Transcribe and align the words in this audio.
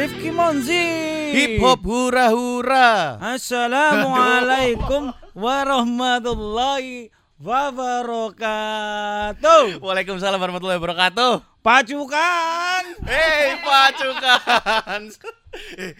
Rifki 0.00 0.32
Monzi. 0.32 0.80
Hip 1.36 1.60
hop 1.60 1.84
hura 1.84 2.32
hura 2.32 3.20
Assalamualaikum 3.20 5.12
warahmatullahi 5.36 7.12
wabarakatuh. 7.36 8.64
Waalaikumsalam 9.84 10.40
warahmatullahi 10.40 10.80
wabarakatuh 10.80 11.44
Pacukan. 11.60 12.84
Hei 13.04 13.60
pacukan 13.60 15.12
Eh, 15.76 15.92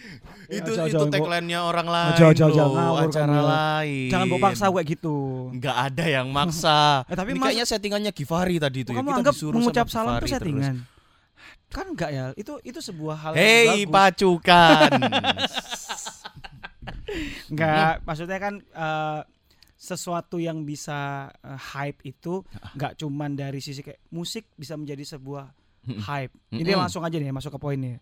Itu 0.53 0.71
Aja, 0.73 0.87
itu 0.87 1.05
tagline-nya 1.09 1.61
orang 1.61 1.85
lain 1.85 2.15
Aja, 2.15 2.31
aja, 2.31 2.45
loh, 2.47 2.71
ngawur 2.71 3.03
Acara 3.05 3.27
kamu. 3.29 3.47
lain 3.49 4.09
Jangan 4.09 4.27
bawa 4.29 4.41
paksa 4.45 4.65
kayak 4.69 4.87
gitu. 4.89 5.17
Nggak 5.53 5.77
ada 5.85 6.05
yang 6.07 6.27
maksa 6.37 6.79
Eh, 7.05 7.15
tapi 7.15 7.29
Ini 7.29 7.37
Mas- 7.37 7.45
kayaknya 7.45 7.67
settingannya 7.67 8.13
Givari 8.13 8.57
tadi 8.57 8.79
itu 8.81 8.91
ya 8.91 8.97
kamu 8.97 9.09
Kita 9.09 9.19
anggap 9.21 9.35
disuruh 9.35 9.55
mengucap 9.57 9.87
salam 9.87 10.07
itu 10.13 10.15
Givari 10.17 10.23
terus. 10.23 10.35
settingan? 10.37 10.75
Kan 11.69 11.87
enggak 11.89 12.11
ya? 12.11 12.25
Itu 12.35 12.53
itu 12.61 12.79
sebuah 12.81 13.17
hal 13.17 13.33
Hei 13.33 13.47
yang 13.65 13.79
bagus. 13.85 13.91
pacukan 13.93 14.91
Enggak, 17.51 17.95
maksudnya 18.01 18.39
kan 18.39 18.55
eh, 18.61 19.21
sesuatu 19.75 20.37
yang 20.37 20.63
bisa 20.63 20.99
eh, 21.37 21.59
hype 21.75 21.99
itu 22.05 22.47
enggak 22.73 22.95
cuman 22.97 23.31
dari 23.33 23.59
sisi 23.59 23.81
kayak 23.81 23.99
musik 24.09 24.47
bisa 24.53 24.75
menjadi 24.75 25.03
sebuah 25.09 25.51
hype. 26.05 26.31
Ini 26.51 26.71
langsung 26.77 27.03
aja 27.03 27.17
nih 27.17 27.31
masuk 27.31 27.51
ke 27.51 27.61
poinnya. 27.61 27.99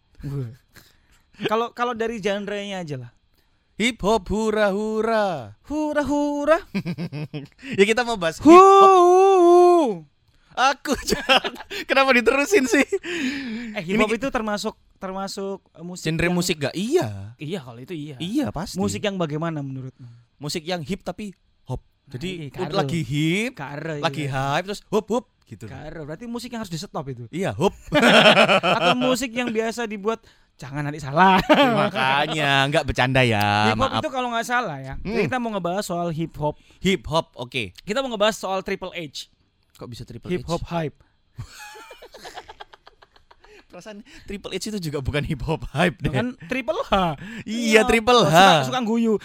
Kalau 1.47 1.71
kalau 1.71 1.93
dari 1.93 2.19
genre-nya 2.19 2.81
aja 2.81 2.97
lah. 2.99 3.11
Hip 3.77 4.03
hop 4.03 4.27
hura 4.27 4.75
hura 4.75 5.55
Hura 5.65 6.03
hura. 6.03 6.59
Ya 7.79 7.85
kita 7.85 8.03
mau 8.03 8.19
bahas 8.19 8.43
Hu. 8.43 8.51
Aku 10.51 10.91
jangan 11.07 11.55
Kenapa 11.87 12.11
diterusin 12.11 12.67
sih 12.67 12.83
Eh 13.71 13.83
hip 13.85 13.95
hop 13.97 14.11
itu 14.11 14.27
termasuk 14.29 14.75
termasuk 14.99 15.63
musik 15.79 16.03
Genre 16.05 16.19
yang- 16.21 16.35
musik 16.35 16.57
gak? 16.59 16.75
Iya 16.75 17.39
Iya 17.39 17.63
kalau 17.63 17.79
itu 17.79 17.95
iya. 17.95 18.17
Iya 18.19 18.51
pasti 18.51 18.75
Musik 18.75 18.99
yang 19.01 19.15
bagaimana 19.15 19.63
menurutmu? 19.63 20.07
musik 20.39 20.63
yang 20.63 20.83
hip 20.83 21.03
tapi 21.03 21.35
hop. 21.65 21.83
Jadi 22.09 22.47
iya, 22.47 22.55
udah 22.57 22.67
karo. 22.67 22.79
lagi 22.79 23.01
hip, 23.03 23.55
Kare. 23.55 23.99
lagi 23.99 24.27
hype 24.27 24.65
terus 24.65 24.87
hop 24.87 25.07
hop 25.09 25.27
gitu. 25.45 25.67
Kare. 25.67 25.99
Berarti 26.01 26.27
musik 26.27 26.47
yang 26.49 26.63
harus 26.63 26.71
di 26.71 26.79
stop 26.79 27.03
itu. 27.07 27.27
Iya, 27.29 27.51
hop. 27.53 27.75
Atau 28.79 28.95
musik 28.95 29.31
yang 29.31 29.51
biasa 29.51 29.85
dibuat 29.85 30.23
jangan 30.59 30.83
nanti 30.83 30.99
salah. 30.99 31.39
Makanya 31.81 32.67
nggak 32.69 32.85
bercanda 32.85 33.23
ya, 33.23 33.71
hip 33.71 33.79
hop 33.79 33.89
maaf. 33.89 34.03
itu 34.03 34.09
kalau 34.11 34.29
nggak 34.35 34.47
salah 34.47 34.79
ya. 34.83 34.95
Hmm. 34.99 35.23
Kita 35.23 35.39
mau 35.39 35.55
ngebahas 35.55 35.85
soal 35.87 36.11
hip 36.11 36.35
hop. 36.37 36.59
Hip 36.83 37.07
hop, 37.07 37.33
oke. 37.39 37.63
Kita 37.73 38.03
mau 38.03 38.11
ngebahas 38.11 38.35
soal 38.35 38.61
Triple 38.67 38.91
H. 38.93 39.31
Kok 39.79 39.87
bisa 39.87 40.03
triple 40.03 40.27
Hip 40.35 40.43
H? 40.43 40.51
hop 40.51 40.63
hype. 40.75 40.99
Perasaan 43.69 44.01
triple 44.27 44.51
H 44.57 44.73
itu 44.75 44.81
juga 44.91 44.99
bukan 44.99 45.23
hip 45.23 45.39
hop 45.47 45.63
hype 45.71 46.03
deh. 46.03 46.11
Kan 46.11 46.35
Triple 46.51 46.83
H. 46.89 47.15
Iya, 47.47 47.87
Triple 47.87 48.27
H. 48.27 48.67
Suka, 48.67 48.75
suka 48.75 48.81
guyu. 48.83 49.15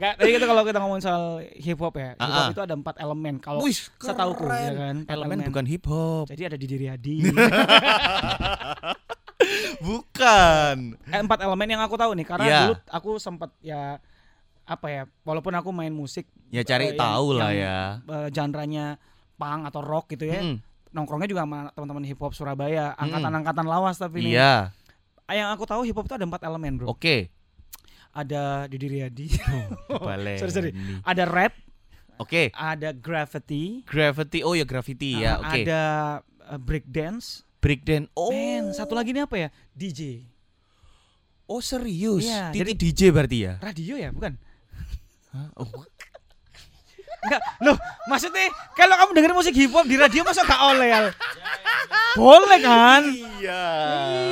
Enggak, 0.00 0.14
tadi 0.16 0.30
kita 0.32 0.46
kalau 0.46 0.62
kita 0.64 0.78
ngomongin 0.80 1.04
soal 1.04 1.24
hip 1.52 1.76
hop 1.76 1.92
ya, 1.94 2.10
hip 2.10 2.24
hop 2.24 2.32
Ah, 2.32 2.48
ah. 2.48 2.48
itu 2.48 2.62
ada 2.62 2.72
empat 2.72 2.96
elemen. 2.96 3.36
Kalau 3.36 3.60
Wih, 3.60 3.76
setauku 3.76 4.48
ya 4.48 4.72
kan, 4.72 4.96
Elemen 5.04 5.44
bukan 5.44 5.66
hip 5.68 5.84
hop. 5.84 6.24
Jadi 6.26 6.42
ada 6.42 6.56
Didi 6.56 6.76
Riyadi. 6.78 7.16
Bukan. 9.80 10.76
eh, 11.06 11.16
empat 11.18 11.40
elemen 11.40 11.64
yang 11.66 11.80
aku 11.80 11.96
tahu 11.96 12.12
nih 12.12 12.26
karena 12.26 12.44
Iya. 12.44 12.58
dulu 12.62 12.74
aku 12.86 13.10
sempat 13.16 13.50
ya 13.60 13.96
apa 14.64 14.86
ya, 14.86 15.02
walaupun 15.22 15.50
aku 15.52 15.68
main 15.70 15.90
musik 15.90 16.28
Ya 16.48 16.60
cari 16.62 16.92
yang- 16.92 17.00
tahu 17.00 17.26
lah 17.34 17.50
yang, 17.50 17.58
ya. 17.58 17.78
eh, 18.06 18.28
genre-nya 18.30 18.86
punk 19.34 19.60
atau 19.66 19.80
rock 19.80 20.12
gitu 20.12 20.24
ya. 20.24 20.40
Mm, 20.40 20.60
Nongkrongnya 20.90 21.26
juga 21.26 21.42
sama 21.42 21.70
teman-teman 21.70 22.04
hip 22.04 22.18
hop 22.18 22.32
Surabaya, 22.32 22.92
angkatan-angkatan 22.94 23.64
lawas 23.64 23.96
tapi 23.96 24.22
nih. 24.22 24.36
Iya, 24.36 24.54
Yang 25.30 25.48
aku 25.54 25.64
tahu 25.64 25.80
hip 25.84 25.94
hop 25.94 26.04
itu 26.04 26.14
ada 26.14 26.26
empat 26.26 26.42
elemen, 26.42 26.72
Bro. 26.76 26.86
oke. 26.90 27.16
Ada 28.10 28.66
Didi 28.66 28.86
Riyadi, 28.90 29.26
Boleh. 29.86 30.36
Sorry, 30.36 30.50
sorry. 30.50 30.72
ada 31.06 31.24
rap, 31.24 31.54
Oke. 32.18 32.50
ada 32.50 32.90
graffiti, 32.90 33.86
Gravity. 33.86 34.42
Oh 34.42 34.52
ya 34.52 34.66
gravity 34.66 35.22
ya, 35.22 35.38
uh, 35.38 35.46
oke. 35.46 35.62
ada 35.62 35.80
uh, 36.44 36.58
break 36.58 36.90
dance. 36.90 37.46
Breakdance. 37.60 38.08
Oh. 38.16 38.32
Men, 38.32 38.72
satu 38.72 38.96
lagi 38.96 39.12
ini 39.12 39.20
apa 39.20 39.36
ya? 39.36 39.48
DJ. 39.70 40.24
Oh 41.44 41.60
serius? 41.60 42.24
Iya, 42.24 42.50
Titi 42.50 42.58
jadi- 42.62 42.76
DJ 42.78 43.00
berarti 43.10 43.38
ya? 43.44 43.54
Radio 43.60 43.94
ya, 43.94 44.10
bukan? 44.10 44.34
Hah? 45.30 45.48
Oh. 45.54 45.68
Enggak, 47.20 47.40
loh, 47.60 47.76
maksudnya 48.06 48.48
kalau 48.72 48.96
kamu 48.96 49.10
denger 49.12 49.32
musik 49.32 49.52
hip 49.52 49.70
hop 49.70 49.84
di 49.84 49.94
radio 49.94 50.24
masa 50.24 50.40
gak 50.40 50.56
oleh? 50.56 51.12
Boleh 52.16 52.58
kan? 52.58 53.02
Iya. 53.06 53.64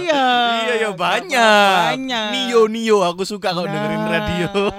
Iya. 0.02 0.26
Iya 0.58 0.74
ya 0.78 0.90
banyak. 0.90 1.84
Banyak. 1.94 2.28
Nio 2.32 2.64
Nio 2.66 2.98
aku 3.02 3.22
suka 3.22 3.52
kalau 3.52 3.64
dengerin 3.64 4.00
Nah. 4.00 4.10
radio. 4.10 4.48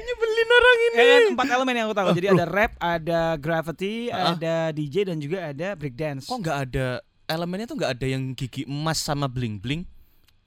Nyebelin 0.00 0.48
orang 0.50 0.76
ini. 0.78 0.94
Ya 0.94 1.04
kan 1.04 1.22
empat 1.32 1.46
elemen 1.50 1.74
yang 1.74 1.86
aku 1.88 1.96
tahu. 1.96 2.08
Jadi 2.14 2.26
ada 2.30 2.44
rap, 2.46 2.72
ada 2.78 3.20
graffiti, 3.36 3.94
Ah. 4.08 4.36
ada 4.36 4.70
DJ 4.70 5.08
dan 5.08 5.18
juga 5.18 5.38
ada 5.44 5.74
break 5.74 5.96
dance. 5.96 6.24
Kok 6.26 6.38
nggak 6.38 6.58
ada 6.68 6.86
elemennya 7.26 7.66
tuh 7.66 7.76
nggak 7.78 7.92
ada 7.94 8.06
yang 8.06 8.22
gigi 8.34 8.62
emas 8.64 9.00
sama 9.00 9.26
bling 9.26 9.58
bling? 9.58 9.82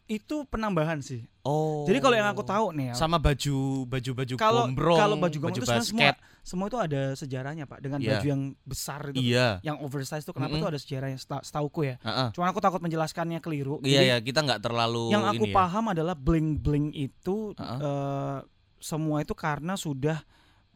Itu 0.05 0.43
penambahan 0.45 0.99
sih. 0.99 1.23
Oh. 1.41 1.83
Jadi 1.83 1.99
kalau 1.99 2.11
yang 2.13 2.27
aku 2.27 2.41
tahu 2.41 2.71
nih, 2.71 2.91
Al, 2.91 2.97
sama 2.97 3.15
baju 3.17 3.57
baju 3.83 4.11
baju 4.13 4.33
kalau 4.35 4.63
gombrong, 4.65 4.97
kalau 4.97 5.15
baju 5.17 5.37
gombrong 5.37 5.51
itu 5.53 5.63
sebenarnya 5.65 5.83
semua 5.85 6.01
basket. 6.11 6.15
semua 6.41 6.65
itu 6.65 6.77
ada 6.77 7.01
sejarahnya 7.13 7.63
pak 7.65 7.79
dengan 7.79 7.99
Iya. 7.99 8.09
baju 8.09 8.27
yang 8.29 8.43
besar 8.61 9.01
itu 9.09 9.19
Iya. 9.21 9.47
yang 9.61 9.77
oversize 9.79 10.21
itu 10.21 10.31
kenapa 10.31 10.51
Mm-mm. 10.51 10.59
itu 10.59 10.67
ada 10.69 10.79
sejarahnya 10.81 11.17
seta- 11.17 11.39
setauku 11.41 11.83
ya 11.85 11.95
Heeh. 11.99 12.27
cuman 12.31 12.47
aku 12.47 12.59
takut 12.59 12.79
menjelaskannya 12.79 13.39
keliru 13.39 13.79
Iya 13.79 13.91
Jadi 13.93 14.05
ya 14.05 14.17
kita 14.21 14.39
nggak 14.41 14.61
terlalu 14.61 15.07
yang 15.09 15.23
aku 15.25 15.39
ini 15.41 15.51
ya. 15.51 15.55
paham 15.55 15.85
adalah 15.89 16.15
bling 16.15 16.55
bling 16.57 16.91
itu 16.91 17.51
Heeh. 17.53 17.79
eh, 17.81 18.37
semua 18.77 19.19
itu 19.19 19.31
karena 19.33 19.75
sudah 19.75 20.19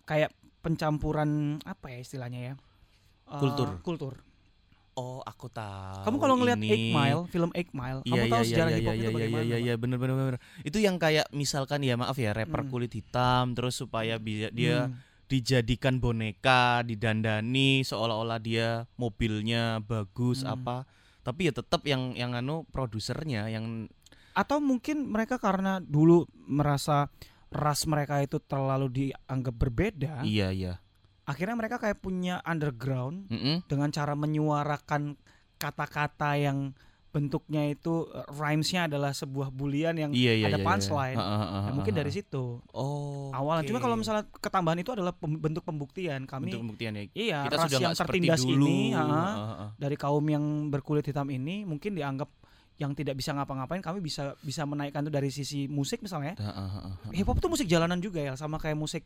kayak 0.04 0.32
pencampuran 0.62 1.30
apa 1.64 1.90
ya 1.90 2.00
istilahnya 2.00 2.40
ya 2.42 2.54
Eh, 3.26 3.36
Kultur. 3.38 3.80
kultur 3.82 4.14
Oh 4.98 5.22
aku 5.22 5.46
tahu. 5.48 6.02
kamu 6.04 6.18
kalau 6.18 6.36
ngelihat. 6.36 6.58
Eight 6.60 6.90
Mile 6.90 7.22
film 7.30 7.52
Eight 7.54 7.70
Mile 7.70 8.02
Iya, 8.02 8.10
kamu 8.10 8.18
iya, 8.18 8.28
tahu 8.28 8.42
iya, 8.42 8.50
sejarah 8.50 8.68
iya, 8.68 8.76
hip 8.76 8.82
hop 8.82 8.90
iya, 8.90 8.98
itu 8.98 9.04
iya, 9.04 9.14
bagaimana 9.14 9.38
Iya 9.38 9.48
iya 9.48 9.58
iya 9.62 9.74
bener 9.78 9.98
bener 9.98 10.16
bener. 10.18 10.36
Itu 10.62 10.78
yang 10.78 10.96
kayak 10.98 11.30
misalkan 11.32 11.80
ya 11.82 11.94
maaf 11.94 12.18
ya 12.18 12.34
rapper 12.34 12.62
Hmm. 12.62 12.72
kulit 12.72 12.92
hitam 12.92 13.54
terus 13.54 13.78
supaya 13.78 14.18
bi- 14.18 14.50
dia 14.50 14.90
Hmm. 14.90 14.98
dijadikan 15.28 15.98
boneka, 15.98 16.82
didandani 16.82 17.84
seolah-olah 17.84 18.40
dia 18.40 18.90
mobilnya 18.98 19.78
bagus 19.80 20.42
Hmm. 20.42 20.58
apa. 20.58 20.90
Tapi 21.22 21.46
ya 21.46 21.54
tetap 21.54 21.84
yang 21.84 22.12
yang 22.12 22.34
anu 22.34 22.66
produsernya 22.66 23.48
yang 23.48 23.86
atau 24.34 24.58
mungkin 24.58 25.06
mereka 25.06 25.38
karena 25.38 25.78
dulu 25.78 26.26
merasa 26.48 27.10
ras 27.48 27.86
mereka 27.86 28.18
itu 28.20 28.38
terlalu 28.40 28.88
dianggap 28.90 29.56
berbeda 29.56 30.22
iya 30.22 30.50
iya. 30.50 30.74
Akhirnya 31.28 31.54
mereka 31.54 31.76
kayak 31.78 32.00
punya 32.00 32.40
underground 32.42 33.28
Mm-mm. 33.28 33.68
dengan 33.68 33.92
cara 33.92 34.16
menyuarakan 34.16 35.20
kata-kata 35.58 36.38
yang 36.38 36.72
bentuknya 37.08 37.66
itu 37.66 38.06
eh, 38.08 38.24
rhymesnya 38.32 38.86
adalah 38.86 39.10
sebuah 39.10 39.50
bulian 39.50 39.96
yang 39.98 40.12
Iya 40.12 40.38
iya 40.38 40.46
ada 40.46 40.54
iya, 40.54 40.58
iya. 40.58 40.68
punchline. 40.68 41.18
Ha, 41.18 41.24
ha, 41.24 41.34
ha, 41.34 41.46
Ya, 41.48 41.60
ha, 41.64 41.72
mungkin 41.74 41.94
dari 41.94 42.12
situ 42.12 42.62
Oh. 42.70 43.32
awalnya 43.32 43.66
cuma 43.66 43.80
oke. 43.80 43.84
kalau 43.84 43.96
misalnya 43.96 44.24
ketambahan 44.32 44.78
itu 44.78 44.92
adalah 44.92 45.12
pem- 45.12 45.36
bentuk 45.36 45.64
pembuktian 45.64 46.24
kami 46.24 46.48
Bentuk 46.48 46.62
pembuktian 46.64 46.92
ya. 46.94 47.04
iya 47.12 47.40
Kita 47.44 47.56
ras 47.58 47.64
sudah 47.66 47.80
yang 47.82 47.96
tertindas 47.98 48.42
dulu. 48.42 48.64
ini 48.64 48.78
Ha, 48.94 49.02
ha, 49.02 49.24
ha. 49.34 49.66
dari 49.76 49.96
kaum 49.96 50.22
yang 50.24 50.44
berkulit 50.70 51.04
hitam 51.04 51.26
ini 51.28 51.64
mungkin 51.64 51.92
dianggap 51.92 52.30
yang 52.78 52.94
tidak 52.94 53.18
bisa 53.18 53.34
ngapa-ngapain 53.34 53.82
kami 53.82 53.98
bisa 53.98 54.38
bisa 54.40 54.62
menaikkan 54.64 55.02
itu 55.02 55.10
dari 55.10 55.28
sisi 55.28 55.66
musik 55.66 56.00
misalnya 56.00 56.38
Ha, 56.38 56.46
ha, 56.46 56.66
ha, 56.68 56.80
ha. 56.94 57.10
hip 57.10 57.26
hop 57.26 57.36
itu 57.36 57.50
musik 57.50 57.66
jalanan 57.66 57.98
juga 57.98 58.22
ya 58.22 58.38
sama 58.38 58.56
kayak 58.56 58.78
musik 58.78 59.02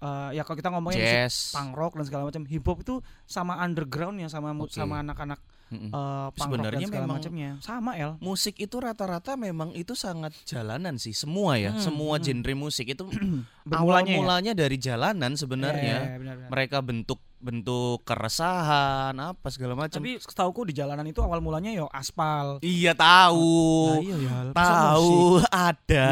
eh, 0.00 0.30
ya 0.32 0.42
kalau 0.42 0.56
kita 0.56 0.68
ngomongin 0.68 0.96
musik 0.96 1.12
Jazz. 1.22 1.52
punk 1.52 1.72
rock 1.72 1.92
dan 1.94 2.04
segala 2.04 2.22
macam 2.24 2.42
hip 2.44 2.64
hop 2.64 2.78
itu 2.80 2.94
sama 3.24 3.56
underground 3.58 4.16
ya 4.16 4.26
sama 4.26 4.50
Oke. 4.52 4.72
sama 4.72 4.98
anak-anak 4.98 5.40
Mm-mm. 5.70 5.88
eh, 5.88 6.28
punk 6.30 6.50
rock 6.50 6.58
dan 6.58 6.66
Sebenarnya 6.66 6.86
segala 6.86 7.00
memang 7.00 7.16
macamnya 7.16 7.50
sama 7.60 7.90
El 7.94 8.12
musik 8.18 8.54
itu 8.56 8.76
rata-rata 8.76 9.32
memang 9.34 9.70
itu 9.72 9.94
sangat 9.94 10.34
jalanan 10.42 10.96
sih 10.96 11.12
semua 11.12 11.54
ya 11.54 11.70
Hmm, 11.70 11.80
semua 11.80 12.16
hmm. 12.16 12.24
genre 12.24 12.54
musik 12.54 12.86
itu 12.88 13.04
awal 13.70 14.02
Bermulanya 14.02 14.10
ya? 14.10 14.16
mulanya 14.16 14.52
dari 14.52 14.76
jalanan 14.76 15.32
sebenarnya 15.32 15.96
Iya, 15.96 16.08
iya, 16.08 16.18
benar-benar. 16.18 16.48
mereka 16.50 16.76
bentuk 16.80 17.20
bentuk 17.40 18.04
keresahan 18.04 19.16
apa 19.16 19.46
segala 19.48 19.72
macam 19.72 19.96
tapi 19.96 20.20
setauku 20.20 20.68
di 20.68 20.76
jalanan 20.76 21.08
itu 21.08 21.24
awal 21.24 21.40
mulanya 21.40 21.72
yo 21.72 21.88
aspal 21.88 22.60
iya 22.60 22.92
tahu 22.92 23.96
Nah, 23.96 24.04
iya 24.04 24.16
ya 24.20 24.36
tahu 24.52 25.40
ada 25.48 26.10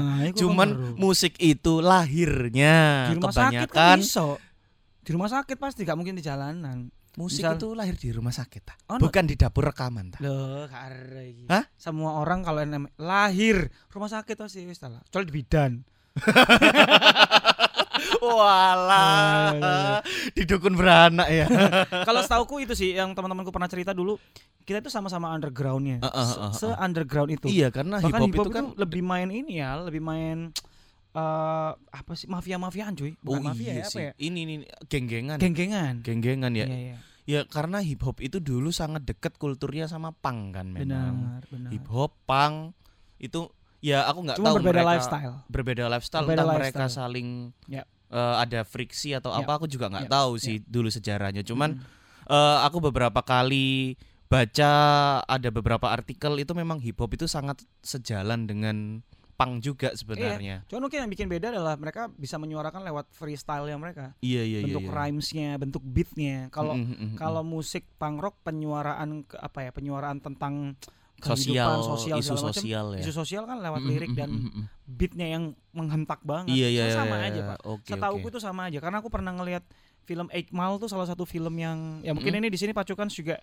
Nah, 0.00 0.32
cuman 0.32 0.96
musik 0.96 1.36
itu 1.36 1.84
lahirnya 1.84 3.12
di 3.12 3.20
rumah 3.20 3.32
sakit 3.36 3.68
kan 3.70 4.00
kebanyakan 4.00 4.40
di 5.00 5.10
rumah 5.12 5.30
sakit 5.30 5.56
pasti 5.60 5.80
gak 5.84 5.96
mungkin 6.00 6.16
di 6.16 6.24
jalanan 6.24 6.88
Musik 7.18 7.42
Misal- 7.42 7.58
itu 7.58 7.68
lahir 7.74 7.98
di 7.98 8.14
rumah 8.14 8.30
sakit, 8.30 8.62
ta? 8.62 8.74
Oh, 8.86 8.94
no. 8.94 9.10
bukan 9.10 9.26
di 9.26 9.34
dapur 9.34 9.66
rekaman, 9.66 10.14
ta? 10.14 10.22
Loh. 10.22 10.70
Hah? 11.50 11.66
Semua 11.74 12.22
orang 12.22 12.46
kalau 12.46 12.62
lahir 13.02 13.66
rumah 13.90 14.06
sakit 14.06 14.38
pasti 14.38 14.62
wis. 14.62 14.78
Kecuali 14.78 15.26
di 15.26 15.34
bidan. 15.34 15.72
Walah, 18.20 20.04
di 20.36 20.44
dukun 20.44 20.76
beranak 20.76 21.28
ya. 21.32 21.48
kalau 22.08 22.20
setauku 22.20 22.60
itu 22.60 22.76
sih 22.76 22.92
yang 22.92 23.16
teman-temanku 23.16 23.48
pernah 23.48 23.66
cerita 23.66 23.96
dulu, 23.96 24.20
kita 24.68 24.84
itu 24.84 24.92
sama-sama 24.92 25.32
undergroundnya. 25.32 26.04
Uh, 26.04 26.08
uh, 26.08 26.20
uh, 26.20 26.40
uh. 26.48 26.52
Se 26.52 26.68
underground 26.76 27.32
itu. 27.32 27.48
iya, 27.48 27.72
karena 27.72 27.98
hip 27.98 28.12
Bahkan 28.12 28.20
hop 28.20 28.28
hip 28.28 28.36
hop 28.36 28.46
itu 28.46 28.50
kan 28.52 28.64
lebih 28.76 29.02
main 29.02 29.28
ini 29.32 29.64
ya, 29.64 29.80
lebih 29.80 30.04
main 30.04 30.52
eh 31.10 31.70
apa 31.74 32.12
sih 32.14 32.30
mafia-mafiaan 32.30 32.94
cuy. 32.94 33.18
Bukan 33.18 33.40
oh 33.40 33.50
mafia 33.50 33.74
iya 33.74 33.82
ya, 33.82 33.84
apa 33.88 33.90
sih. 33.90 34.04
ya? 34.04 34.12
Ini 34.14 34.38
ini 34.46 34.54
geng-gengan. 34.86 35.38
Geng-gengan. 35.42 35.94
Geng-gengan 36.06 36.52
ya. 36.54 36.66
Iya, 36.70 36.78
iya. 36.78 36.96
Ya 37.26 37.40
karena 37.46 37.82
hip 37.82 38.02
hop 38.06 38.22
itu 38.22 38.38
dulu 38.38 38.70
sangat 38.70 39.06
dekat 39.06 39.34
kulturnya 39.38 39.90
sama 39.90 40.14
punk 40.14 40.54
kan 40.54 40.66
memang. 40.70 40.86
Benar, 40.86 41.40
benar. 41.50 41.70
Hip 41.74 41.86
hop, 41.90 42.14
punk 42.26 42.74
itu 43.20 43.50
ya 43.80 44.04
aku 44.08 44.18
nggak 44.28 44.38
tahu 44.40 44.54
berbeda 44.60 44.80
mereka 44.80 44.90
lifestyle. 44.92 45.34
berbeda 45.48 45.84
lifestyle 45.88 46.24
Berbeda 46.24 46.42
entah 46.44 46.56
mereka 46.56 46.84
lifestyle. 46.84 46.94
saling 47.10 47.28
Ya. 47.66 47.82
Eh, 48.10 48.34
ada 48.42 48.60
friksi 48.62 49.14
atau 49.14 49.30
Ya. 49.30 49.40
apa 49.40 49.56
aku 49.56 49.66
juga 49.66 49.86
nggak 49.86 50.06
Ya. 50.06 50.12
tahu 50.12 50.32
sih 50.36 50.58
dulu 50.66 50.90
sejarahnya. 50.90 51.40
Cuman 51.40 51.78
Mm. 51.78 51.82
eh, 52.26 52.58
aku 52.62 52.82
beberapa 52.82 53.22
kali 53.22 53.94
baca 54.26 54.70
ada 55.26 55.48
beberapa 55.50 55.90
artikel 55.90 56.38
itu 56.38 56.54
memang 56.54 56.78
hip 56.78 56.98
hop 56.98 57.10
itu 57.10 57.26
sangat 57.26 57.62
sejalan 57.82 58.46
dengan 58.46 59.02
punk 59.34 59.64
juga 59.64 59.90
sebenarnya. 59.96 60.68
Cuman 60.68 60.84
mungkin 60.84 61.00
yang 61.00 61.10
bikin 61.10 61.26
beda 61.26 61.48
adalah 61.48 61.74
mereka 61.74 62.12
bisa 62.12 62.36
menyuarakan 62.36 62.84
lewat 62.84 63.08
freestyle 63.10 63.64
yang 63.66 63.80
mereka. 63.80 64.12
Iya 64.20 64.44
iya 64.44 64.58
iya. 64.60 64.68
bentuk 64.68 64.84
iya. 64.84 64.92
rhymesnya, 64.92 65.50
bentuk 65.56 65.82
beatnya. 65.82 66.52
Kalau 66.52 66.76
Mm, 66.76 66.84
mm, 66.84 66.92
mm, 66.92 67.06
mm. 67.08 67.16
kalau 67.16 67.42
musik 67.42 67.88
punk 67.96 68.20
rock 68.20 68.36
penyuaraan 68.44 69.24
ke 69.24 69.34
apa 69.34 69.64
ya 69.64 69.70
penyuaraan 69.72 70.20
tentang 70.20 70.76
sosial, 71.22 71.68
kehidupan 71.68 71.80
sosial 71.86 72.16
isu 72.18 72.34
sosial 72.36 72.86
ya. 72.92 73.00
isu 73.00 73.12
sosial 73.14 73.42
kan 73.44 73.58
lewat 73.58 73.80
lirik 73.82 74.10
mm, 74.10 74.16
dan 74.16 74.30
mm, 74.30 74.64
beatnya 74.86 75.26
yang 75.28 75.44
menghentak 75.70 76.20
banget 76.20 76.50
Iya 76.50 76.68
iya 76.68 76.82
So, 76.82 76.86
iya, 76.86 76.96
sama 76.96 77.16
iya, 77.16 77.26
aja 77.26 77.36
iya. 77.36 77.48
pak 77.48 77.58
Oke, 77.64 77.88
setauku 77.88 78.18
oke. 78.18 78.30
itu 78.30 78.38
sama 78.38 78.60
aja 78.66 78.78
karena 78.78 78.96
aku 78.98 79.08
pernah 79.08 79.32
ngelihat 79.32 79.64
film 80.02 80.26
Eight 80.28 80.50
Mile 80.50 80.76
tuh 80.76 80.86
salah 80.86 81.04
satu 81.04 81.22
film 81.22 81.54
yang 81.54 81.78
ya 82.00 82.10
mungkin 82.10 82.32
Mm. 82.32 82.40
ini 82.40 82.48
di 82.48 82.58
sini 82.58 82.70
pacukan 82.70 83.06
juga 83.06 83.36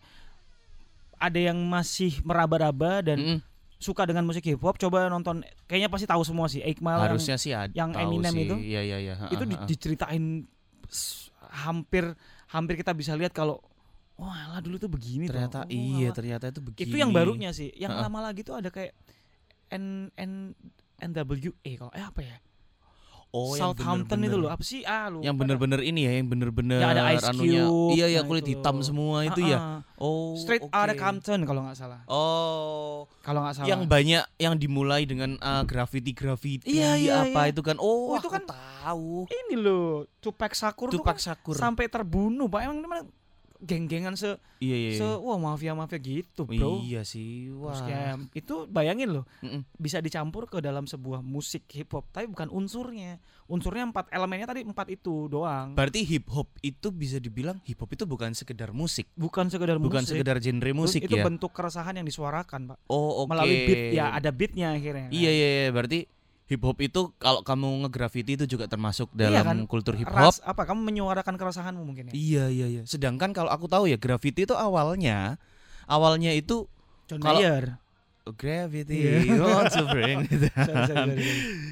ada 1.15 1.39
yang 1.39 1.57
masih 1.59 2.21
meraba-raba 2.21 3.01
dan 3.03 3.17
Mm, 3.17 3.39
suka 3.77 4.03
dengan 4.03 4.21
musik 4.23 4.41
hip 4.41 4.57
hop 4.59 4.75
coba 4.75 5.05
nonton 5.05 5.39
kayaknya 5.65 5.85
pasti 5.87 6.05
tahu 6.05 6.21
semua 6.21 6.45
sih 6.45 6.59
Eight 6.59 6.77
Mile 6.79 6.97
yang- 6.97 7.05
Harusnya 7.07 7.37
sih 7.37 7.51
ada 7.51 7.69
yang 7.71 7.93
Eminem 7.93 8.31
sih. 8.31 8.43
itu, 8.43 8.55
Iya 8.57 8.81
iya 8.83 8.97
iya. 8.99 9.13
itu 9.27 9.43
diceritain 9.63 10.49
hampir 11.59 12.17
hampir 12.47 12.73
kita 12.75 12.91
bisa 12.91 13.13
lihat 13.13 13.31
kalau 13.31 13.61
wah 14.17 14.49
lah 14.49 14.59
dulu 14.59 14.77
tuh 14.77 14.89
begini 14.89 15.25
tuh. 15.25 15.31
ternyata 15.31 15.59
Oh, 15.59 15.69
iya 15.69 16.09
alah. 16.09 16.15
ternyata 16.15 16.45
itu 16.47 16.59
begini. 16.59 16.85
itu 16.85 16.95
yang 16.95 17.11
barunya 17.11 17.49
sih 17.51 17.69
yang 17.73 17.93
Ha-ha. 17.93 18.05
lama 18.05 18.19
lagi 18.23 18.41
tuh 18.41 18.55
ada 18.55 18.67
kayak 18.67 18.97
N 19.69 20.09
N 20.13 20.57
NWA 20.97 21.51
kalau 21.75 21.91
eh 21.91 22.01
apa 22.01 22.21
ya 22.21 22.37
Oh, 23.27 23.53
Southampton 23.53 24.23
itu 24.23 24.33
loh 24.33 24.47
apa 24.47 24.63
sih 24.63 24.81
ah 24.81 25.11
lupa 25.11 25.19
Yang 25.21 25.35
bener-bener 25.35 25.79
ini 25.83 26.07
ya, 26.07 26.15
yang 26.15 26.31
bener-bener 26.31 26.79
Ya, 26.79 26.87
ada 26.89 27.11
Ice 27.11 27.27
anunya. 27.27 27.67
Cube, 27.67 27.91
Iya 27.93 28.05
ya 28.09 28.21
kulit 28.23 28.41
itu. 28.41 28.55
hitam 28.55 28.79
semua 28.79 29.27
itu 29.27 29.43
ya. 29.43 29.59
Ah, 29.59 29.67
ah. 29.67 29.79
Oh. 29.99 30.39
Straight 30.39 30.63
oke. 30.63 30.71
Outta 30.71 30.95
Compton 30.95 31.39
kalau 31.43 31.61
nggak 31.61 31.75
salah 31.75 31.99
Oh, 32.07 33.03
kalau 33.19 33.43
nggak 33.43 33.53
salah 33.53 33.67
yang 33.67 33.83
banyak 33.83 34.23
yang 34.37 34.55
dimulai 34.55 35.03
dengan 35.03 35.35
uh, 35.37 35.61
graffiti-graffiti 35.61 36.71
Iya, 36.71 36.95
iya, 36.95 37.15
iya. 37.19 37.29
apa 37.29 37.51
itu 37.51 37.59
kan. 37.59 37.75
Oh, 37.77 38.15
Oh, 38.15 38.17
itu 38.17 38.31
kan- 38.31 38.47
tahu. 38.47 39.27
ini 39.27 39.55
loh 39.55 40.07
Tupac 40.17 40.55
Shakur 40.55 40.87
tuh 40.87 40.97
Tupac 40.97 41.19
kan 41.19 41.23
Shakur. 41.27 41.53
sampai 41.53 41.85
terbunuh 41.85 42.47
pak 42.47 42.63
emang 42.63 42.79
geng-gengan 43.59 44.13
se, 44.13 44.37
Iya 44.57 44.75
iya. 44.75 44.91
se 44.93 45.03
iya. 45.03 45.17
wah 45.17 45.37
mafia 45.37 45.73
mafia 45.73 45.97
gitu 45.97 46.43
bro 46.43 46.81
Iya 46.81 47.01
sih. 47.01 47.49
Wah. 47.51 47.73
Terus 47.73 47.81
kayak, 47.83 48.13
itu 48.33 48.55
bayangin 48.67 49.09
loh 49.11 49.25
Mm-mm. 49.39 49.61
bisa 49.75 49.97
dicampur 49.97 50.45
ke 50.45 50.57
dalam 50.59 50.85
sebuah 50.85 51.19
musik 51.19 51.65
hip 51.69 51.89
hop 51.89 52.09
tapi 52.09 52.25
bukan 52.25 52.47
unsurnya 52.47 53.17
unsurnya 53.45 53.85
empat 53.85 54.09
elemennya 54.09 54.45
tadi 54.45 54.61
empat 54.61 54.87
itu 54.89 55.25
doang 55.27 55.73
Berarti 55.73 56.01
hip 56.03 56.27
hop 56.27 56.49
itu 56.59 56.87
bisa 56.89 57.17
dibilang 57.17 57.57
hip 57.63 57.77
hop 57.77 57.89
itu 57.89 58.03
bukan 58.03 58.33
sekedar 58.33 58.69
musik, 58.69 59.07
bukan 59.13 59.47
sekedar 59.47 59.77
bukan 59.77 60.01
musik 60.01 60.13
sekedar 60.13 60.37
genre 60.37 60.71
musik 60.73 61.01
itu 61.01 61.15
ya. 61.15 61.23
bentuk 61.23 61.51
keresahan 61.51 61.95
yang 61.95 62.05
disuarakan 62.05 62.69
pak 62.69 62.77
Oh, 62.87 63.23
oke. 63.23 63.31
melalui 63.31 63.57
beat 63.65 63.83
ya 63.93 64.11
ada 64.11 64.29
beatnya 64.29 64.73
akhirnya 64.73 65.07
Iya 65.09 65.31
iya 65.31 65.47
iya, 65.63 65.69
berarti 65.71 66.05
hip 66.47 66.61
hop 66.61 66.79
itu 66.79 67.11
kalau 67.17 67.39
kamu 67.41 67.83
ngegraffiti 67.83 68.35
itu 68.35 68.45
juga 68.47 68.65
termasuk 68.65 69.11
Iya 69.11 69.27
dalam 69.29 69.45
kan? 69.45 69.57
kultur 69.67 69.93
hip 69.93 70.07
Ras- 70.07 70.39
hop. 70.39 70.47
apa 70.47 70.63
kamu 70.63 70.79
menyuarakan 70.81 71.35
keresahanmu 71.35 71.83
mungkin 71.83 72.07
ya 72.07 72.13
Iya 72.13 72.43
iya 72.47 72.67
iya. 72.69 72.81
Sedangkan 72.83 73.31
kalau 73.31 73.47
aku 73.47 73.67
tahu 73.67 73.85
ya 73.85 73.95
graffiti 73.95 74.43
itu 74.43 74.53
awalnya 74.53 75.35
awalnya 75.85 76.31
itu 76.31 76.65
John 77.05 77.19
kalau- 77.19 77.39
Mayer 77.39 77.79
gravity 78.29 78.95
Iya. 79.23 79.39
want 79.39 79.71
to 79.71 79.83
bring 79.87 80.23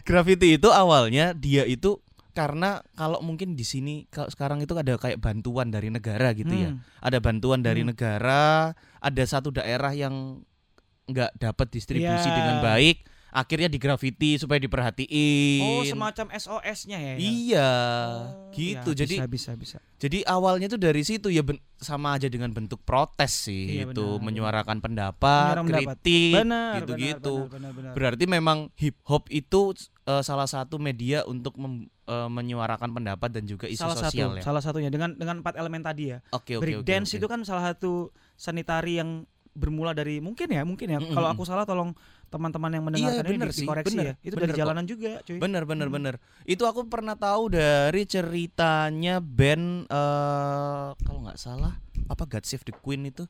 graffiti 0.03 0.55
itu 0.55 0.69
awalnya 0.69 1.31
dia 1.33 1.63
itu 1.63 1.99
karena 2.31 2.83
kalau 2.93 3.19
mungkin 3.19 3.55
di 3.55 3.63
sini 3.63 4.07
kalau 4.09 4.27
sekarang 4.27 4.59
itu 4.59 4.71
ada 4.71 4.95
kayak 4.95 5.19
bantuan 5.19 5.67
dari 5.67 5.87
negara 5.87 6.31
gitu 6.31 6.51
ya. 6.51 6.75
Hmm. 6.75 6.83
Ada 6.99 7.19
bantuan 7.19 7.59
dari 7.59 7.79
Hmm. 7.79 7.91
negara, 7.91 8.75
ada 8.99 9.23
satu 9.23 9.51
daerah 9.51 9.91
yang 9.91 10.43
nggak 11.05 11.31
dapat 11.37 11.67
distribusi 11.69 12.03
Iya. 12.27 12.35
dengan 12.35 12.57
baik, 12.59 13.07
akhirnya 13.35 13.67
digrafiti 13.67 14.39
supaya 14.39 14.55
diperhatiin. 14.57 15.59
oh 15.61 15.83
semacam 15.83 16.31
SOS-nya 16.31 16.97
ya, 16.97 17.11
ya? 17.11 17.17
Iya, 17.19 17.71
Oh, 18.25 18.49
gitu. 18.49 18.89
ya, 18.89 18.97
jadi 18.97 19.15
bisa 19.21 19.27
bisa 19.27 19.51
bisa 19.53 19.77
jadi 19.95 20.23
awalnya 20.23 20.67
tuh 20.67 20.77
dari 20.77 21.01
situ 21.01 21.27
ya 21.27 21.43
ben- 21.43 21.59
sama 21.75 22.15
aja 22.15 22.25
dengan 22.25 22.49
bentuk 22.49 22.79
protes 22.81 23.45
sih 23.45 23.77
Iya, 23.77 23.91
itu 23.91 23.99
benar, 23.99 24.23
menyuarakan 24.23 24.77
pendapat, 24.79 25.59
Menyuarakan 25.59 25.67
kritik, 25.67 26.33
gitu-gitu. 26.77 27.35
Berarti 27.91 28.23
memang 28.25 28.71
hip 28.75 28.95
hop 29.03 29.27
itu 29.27 29.75
eh, 30.05 30.21
salah 30.21 30.45
satu 30.45 30.77
media 30.77 31.23
untuk 31.23 31.55
mem- 31.55 31.91
eh, 32.05 32.29
menyuarakan 32.29 32.93
pendapat 32.93 33.29
dan 33.29 33.43
juga 33.43 33.67
isu 33.67 33.81
salah 33.81 33.97
sosial 33.99 34.29
satu 34.31 34.37
ya. 34.37 34.43
salah 34.43 34.61
satunya 34.61 34.87
dengan 34.87 35.11
dengan 35.11 35.41
empat 35.41 35.57
elemen 35.57 35.81
tadi 35.81 36.13
ya 36.13 36.23
Oke 36.29 36.55
oke 36.55 36.61
break 36.61 36.77
oke. 36.79 36.87
dance 36.87 37.09
oke. 37.09 37.17
itu 37.17 37.27
kan 37.27 37.41
salah 37.41 37.63
satu 37.67 38.13
seni 38.35 38.61
tari 38.61 38.95
yang 38.95 39.25
bermula 39.55 39.91
dari 39.91 40.19
mungkin 40.19 40.45
ya 40.47 40.61
mungkin 40.61 40.87
ya 40.87 40.99
Mm-mm. 40.99 41.11
kalau 41.11 41.27
aku 41.27 41.41
salah 41.41 41.63
tolong 41.63 41.95
teman-teman 42.27 42.67
yang 42.69 42.83
mendengarkan 42.83 43.23
ini 43.23 43.31
bener 43.33 43.49
sih, 43.49 43.63
dikoreksi 43.63 43.87
bener, 43.89 44.05
ya 44.05 44.13
itu 44.19 44.33
bener 44.33 44.41
dari 44.41 44.51
kok. 44.51 44.59
jalanan 44.59 44.85
juga 44.85 45.11
cuy 45.21 45.37
Bener 45.37 45.63
bener 45.63 45.87
Hmm. 45.87 45.95
bener. 45.95 46.13
Itu 46.43 46.63
aku 46.63 46.83
pernah 46.83 47.15
tahu 47.15 47.49
dari 47.49 48.03
ceritanya 48.03 49.17
band 49.17 49.87
eh 49.87 50.87
kalau 50.99 51.19
nggak 51.21 51.37
salah 51.37 51.79
apa 52.05 52.23
God 52.25 52.43
Save 52.43 52.63
the 52.63 52.75
Queen 52.75 53.05
itu 53.05 53.23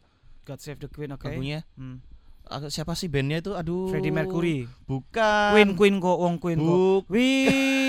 God 0.43 0.57
Save 0.57 0.79
the 0.79 0.87
Queen 0.87 1.09
oke 1.09 1.23
lagunya. 1.23 1.61
Hmm. 1.75 2.01
Ah, 2.43 2.61
Siapa 2.63 2.93
sih 2.93 3.05
bandnya 3.05 3.39
itu? 3.39 3.53
Aduh. 3.53 3.89
Freddie 3.89 4.09
Mercury 4.11 4.69
Bukan. 4.83 5.49
Queen 5.51 5.69
Queen 5.73 5.95
kok 5.99 6.17
wong 6.19 6.35
Queen 6.37 6.57
kok. 6.59 7.05
We 7.07 7.29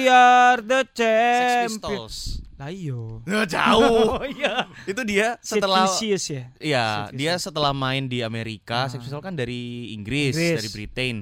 are 0.07 0.59
the 0.59 0.81
Sex 0.93 0.97
champion 0.97 1.73
Pistols. 1.73 2.17
Lah 2.57 2.69
iyo 2.69 3.21
Jauh. 3.45 4.17
oh 4.17 4.25
iya 4.25 4.65
itu 4.85 5.01
dia 5.03 5.37
Sid 5.39 5.61
setelah 5.61 5.85
Vicious 5.87 6.25
ya 6.27 6.45
Iya, 6.57 6.87
Sid 7.07 7.15
dia 7.15 7.33
setelah 7.37 7.73
main 7.73 8.05
di 8.05 8.21
Amerika, 8.21 8.85
Ah. 8.85 8.89
Sex 8.89 9.01
Pistols 9.01 9.21
kan 9.21 9.33
dari 9.33 9.93
Inggris, 9.93 10.33
Inggris. 10.33 10.57
dari 10.57 10.69
Britain. 10.71 11.17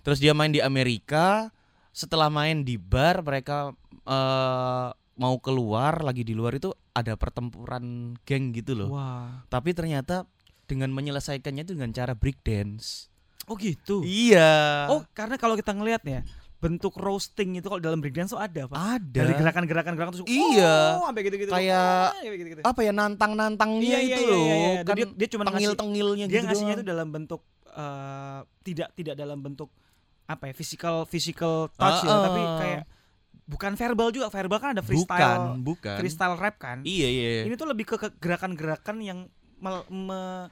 Terus 0.00 0.18
dia 0.18 0.30
main 0.30 0.48
di 0.48 0.58
Amerika, 0.58 1.50
setelah 1.90 2.26
main 2.28 2.62
di 2.62 2.76
bar 2.76 3.20
mereka 3.20 3.74
eh, 4.04 4.88
mau 5.16 5.34
keluar 5.38 5.98
lagi 6.00 6.22
di 6.22 6.30
luar 6.30 6.54
itu 6.54 6.70
ada 6.92 7.16
pertempuran 7.16 8.14
geng 8.22 8.52
gitu 8.52 8.72
loh. 8.72 8.92
wah 8.92 9.42
Tapi 9.46 9.72
ternyata 9.72 10.22
dengan 10.64 10.90
menyelesaikannya 10.90 11.62
itu 11.62 11.74
dengan 11.74 11.90
cara 11.90 12.12
break 12.12 12.38
dance. 12.40 13.10
oh 13.46 13.54
gitu 13.54 14.02
Iya. 14.02 14.86
oh 14.88 15.02
karena 15.10 15.34
kalau 15.34 15.54
kita 15.54 15.70
ngelihat 15.70 16.02
ya 16.02 16.20
bentuk 16.56 16.96
roasting 16.96 17.54
itu 17.54 17.66
kalau 17.66 17.78
dalam 17.78 18.00
breakdance 18.00 18.32
tuh 18.32 18.40
ada 18.40 18.64
pak 18.64 18.76
ada. 18.76 19.12
dari 19.14 19.32
gerakan-gerakan 19.34 19.92
gerakan 19.92 20.10
terus 20.10 20.24
Iya. 20.24 20.96
oh, 20.96 21.04
sampai 21.04 21.22
gitu-gitu 21.22 21.50
Kayak- 21.50 22.16
sampai 22.16 22.32
gitu-gitu. 22.34 22.60
apa 22.64 22.80
ya 22.80 22.92
nantang-nantangnya 22.92 23.84
Iya, 23.84 24.00
iya, 24.00 24.08
itu 24.10 24.22
iya, 24.22 24.30
loh. 24.30 24.40
iya, 24.40 24.54
iya. 24.56 24.80
Kan 24.82 24.94
dia, 24.94 25.06
dia 25.12 25.28
cuma 25.28 25.44
tengil-tengilnya 25.46 26.26
dia 26.26 26.32
gitu. 26.34 26.46
ngasihnya 26.48 26.74
itu 26.74 26.84
dalam 26.86 27.08
bentuk 27.08 27.40
eh, 27.68 28.40
tidak 28.62 28.88
tidak 28.92 29.14
dalam 29.14 29.38
bentuk 29.38 29.68
apa 30.24 30.48
ya 30.48 30.54
physical 30.54 31.04
physical 31.04 31.68
touch 31.72 32.02
ya 32.02 32.10
Ah, 32.10 32.20
tapi 32.24 32.40
kayak 32.58 32.82
bukan 33.46 33.72
verbal 33.74 34.08
juga 34.10 34.26
verbal 34.26 34.58
kan 34.58 34.70
ada 34.72 34.80
bukan, 34.80 34.88
freestyle 34.88 35.44
bukan. 35.60 35.96
freestyle 35.96 36.34
rap 36.34 36.56
kan 36.56 36.80
Iya, 36.82 37.06
iya. 37.06 37.28
ini 37.44 37.54
tuh 37.54 37.68
lebih 37.68 37.84
ke 37.86 37.94
gerakan-gerakan 38.16 38.96
yang 38.98 39.18
mel- 39.56 39.86
me- 39.86 40.48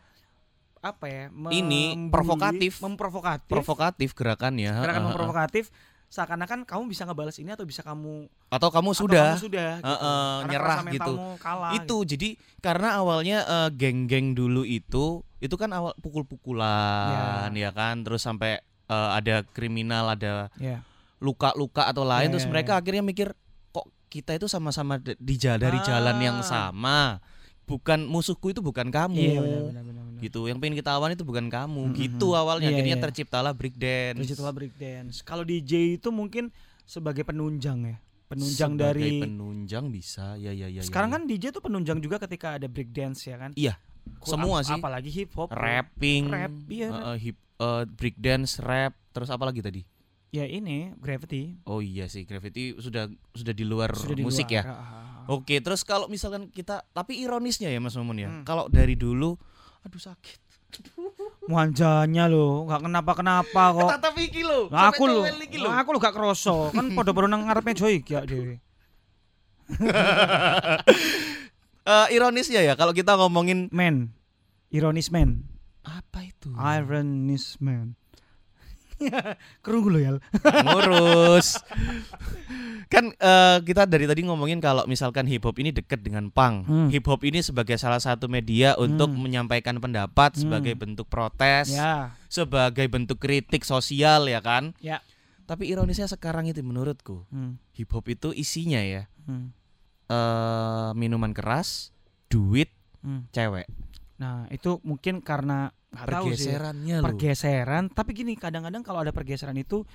apa 0.79 1.05
ya 1.07 1.25
Ini 1.33 1.97
provokatif. 2.07 2.77
memprovokatif 2.79 3.49
provokatif 3.49 4.13
gerakannya. 4.13 4.69
gerakan 4.77 5.03
memprovokatif 5.09 5.73
seakan-akan 6.15 6.63
kamu 6.63 6.83
bisa 6.87 7.03
ngebalas 7.03 7.35
ini 7.37 7.51
atau 7.51 7.67
bisa 7.67 7.83
kamu 7.83 8.31
Atau 8.49 8.71
kamu 8.71 8.87
atau 8.89 9.01
sudah 9.03 9.27
kamu 9.35 9.43
sudah 9.43 9.71
gitu. 9.75 9.89
Heeh, 9.91 10.31
Karena 10.39 10.47
nyerah 10.47 10.79
gitu. 10.89 11.13
kalah 11.37 11.71
itu 11.75 11.97
jadi 12.07 12.29
karena 12.61 12.89
awalnya 12.95 13.39
eh, 13.43 13.71
geng-geng 13.73 14.33
dulu 14.33 14.63
itu 14.63 15.05
itu 15.39 15.55
kan 15.55 15.75
awal 15.75 15.91
pukul-pukulan 15.99 17.51
ya 17.53 17.71
kan 17.71 18.01
terus 18.01 18.23
sampai 18.23 18.59
eh, 18.87 19.11
ada 19.11 19.43
kriminal 19.45 20.07
ada 20.09 20.47
gitu. 20.53 20.71
ya 20.71 20.79
luka-luka 21.19 21.89
atau 21.89 22.05
lain 22.05 22.29
Ya, 22.29 22.33
terus 22.33 22.47
ya, 22.47 22.53
mereka 22.53 22.73
ya. 22.73 22.79
akhirnya 22.79 23.03
mikir 23.03 23.29
kok 23.71 23.87
kita 24.07 24.37
itu 24.37 24.47
sama-sama 24.47 25.01
di 25.01 25.35
ja- 25.35 25.57
dari 25.57 25.81
jalan 25.81 26.17
yang 26.21 26.39
Ah. 26.39 26.47
sama 26.47 26.99
bukan 27.65 28.05
musuhku 28.05 28.49
itu 28.49 28.61
bukan 28.61 28.89
kamu. 28.89 29.17
Iya 29.17 29.41
benar 29.41 29.61
benar 29.65 29.83
benar. 29.83 30.03
benar. 30.05 30.21
Gitu. 30.21 30.41
Yang 30.45 30.59
pengen 30.59 30.75
kita 30.77 30.91
lawan 30.93 31.11
itu 31.13 31.25
bukan 31.25 31.47
kamu. 31.49 31.83
Mm-mm. 31.87 31.97
Gitu 31.97 32.29
awalnya 32.33 32.69
Iya, 32.69 32.77
akhirnya 32.77 32.97
iya. 32.97 33.05
terciptalah 33.05 33.53
breakdance. 33.53 34.21
Digital 34.21 34.53
breakdance. 34.53 35.15
Kalau 35.21 35.43
DJ 35.43 35.73
itu 35.97 36.09
mungkin 36.09 36.49
sebagai 36.83 37.23
penunjang 37.23 37.81
ya. 37.85 37.97
Penunjang 38.25 38.73
Sebagai 38.73 38.85
dari 38.97 39.11
penunjang 39.21 39.85
bisa. 39.89 40.37
Ya 40.37 40.49
ya 40.49 40.67
ya. 40.67 40.81
ya, 40.81 40.83
Sekarang 40.83 41.11
ya. 41.11 41.15
kan 41.17 41.23
DJ 41.25 41.45
tuh 41.51 41.61
penunjang 41.61 41.99
juga 41.99 42.17
ketika 42.19 42.57
ada 42.57 42.65
breakdance 42.65 43.25
ya 43.25 43.37
kan? 43.37 43.53
Iya. 43.55 43.77
Ku- 44.17 44.29
Semua 44.29 44.61
sih. 44.61 44.73
Apalagi 44.73 45.09
hip 45.09 45.33
hop. 45.35 45.49
rapping, 45.49 46.29
Rap, 46.29 46.53
iya. 46.69 46.89
eh, 46.89 47.05
eh, 47.07 47.17
hip 47.23 47.37
eh, 47.57 47.85
breakdance, 47.87 48.61
rap, 48.61 48.93
terus 49.11 49.29
apa 49.29 49.45
lagi 49.45 49.61
tadi? 49.61 49.81
Ya 50.29 50.45
ini 50.45 50.91
Gravity. 50.99 51.63
Oh 51.65 51.79
iya 51.79 52.05
sih, 52.05 52.27
Gravity 52.27 52.75
sudah 52.77 53.07
sudah 53.31 53.55
di 53.55 53.63
luar 53.63 53.95
Sudah 53.95 54.13
di 54.13 54.21
musik 54.21 54.51
luar. 54.51 54.61
ya. 54.61 54.63
Oke, 55.29 55.61
terus 55.65 55.83
kalau 55.83 56.07
misalkan 56.07 56.53
kita 56.53 56.85
tapi 56.93 57.21
ironisnya 57.25 57.73
ya 57.73 57.81
Mas 57.81 57.97
Mumun 57.97 58.19
ya. 58.21 58.29
Hmm. 58.29 58.45
Kalau 58.45 58.69
dari 58.69 58.97
dulu 58.99 59.37
aduh 59.85 60.01
sakit. 60.01 60.41
Muanjanya 61.51 62.27
lo, 62.27 62.65
nggak 62.67 62.89
kenapa-kenapa 62.89 63.63
kok. 63.77 63.91
Tatap 64.01 64.17
iki. 64.17 64.43
Lah 64.43 64.91
aku 64.91 65.05
lo, 65.07 65.23
aku 65.71 65.89
lo 65.93 65.99
gak 66.01 66.17
kroso. 66.17 66.73
Kan 66.73 66.91
podo-podo 66.97 67.29
nang 67.29 67.47
ngarepe 67.47 67.77
Joy 67.77 68.01
ya 68.05 68.25
dhewe. 68.25 68.61
Eh, 71.85 72.17
ironisnya 72.17 72.65
ya 72.65 72.81
kalau 72.81 72.97
kita 72.97 73.13
ngomongin 73.13 73.69
Man. 73.69 74.17
Ironis 74.73 75.13
man. 75.13 75.45
apa 75.85 76.25
itu? 76.25 76.49
Ironis 76.57 77.61
man. 77.61 77.93
Kerungu 79.65 79.89
lo 79.91 79.99
ya. 79.99 80.11
Ngurus. 80.43 81.59
kan 82.85 83.11
eh, 83.11 83.59
kita 83.65 83.89
dari 83.89 84.07
tadi 84.07 84.23
ngomongin 84.23 84.61
kalau 84.61 84.87
misalkan 84.87 85.27
hip 85.27 85.43
hop 85.43 85.57
ini 85.59 85.75
dekat 85.75 85.99
dengan 86.01 86.31
punk. 86.31 86.69
Hmm. 86.69 86.89
Hip 86.93 87.05
hop 87.05 87.25
ini 87.27 87.41
sebagai 87.41 87.75
salah 87.75 87.99
satu 87.99 88.29
media 88.29 88.77
untuk 88.77 89.11
Hmm. 89.11 89.19
menyampaikan 89.21 89.79
pendapat 89.79 90.37
Hmm. 90.37 90.41
sebagai 90.47 90.75
bentuk 90.75 91.09
protes, 91.09 91.73
Ya. 91.73 92.15
sebagai 92.29 92.87
bentuk 92.87 93.19
kritik 93.19 93.65
sosial 93.65 94.29
ya 94.29 94.39
kan. 94.39 94.77
Ya. 94.79 95.03
Tapi 95.45 95.69
ironisnya 95.69 96.07
sekarang 96.07 96.47
itu 96.47 96.61
menurutku 96.61 97.27
Hmm. 97.29 97.59
hip 97.73 97.91
hop 97.91 98.07
itu 98.07 98.31
isinya 98.31 98.79
ya 98.79 99.11
Hmm. 99.27 99.51
eh 100.07 100.91
minuman 100.95 101.33
keras, 101.33 101.91
duit, 102.29 102.71
Hmm. 103.01 103.27
cewek. 103.31 103.67
Nah, 104.15 104.47
itu 104.49 104.79
mungkin 104.81 105.19
karena 105.19 105.75
nggak 105.95 106.07
tahu 106.11 106.27
sih. 106.35 106.51
Pergeserannya 106.51 106.97
loh. 106.99 107.05
Pergeseran, 107.07 107.85
tapi 107.89 108.11
gini 108.13 108.35
kadang-kadang 108.35 108.83
kalau 108.83 109.01
ada 109.01 109.15
pergeseran 109.15 109.55
itu 109.55 109.87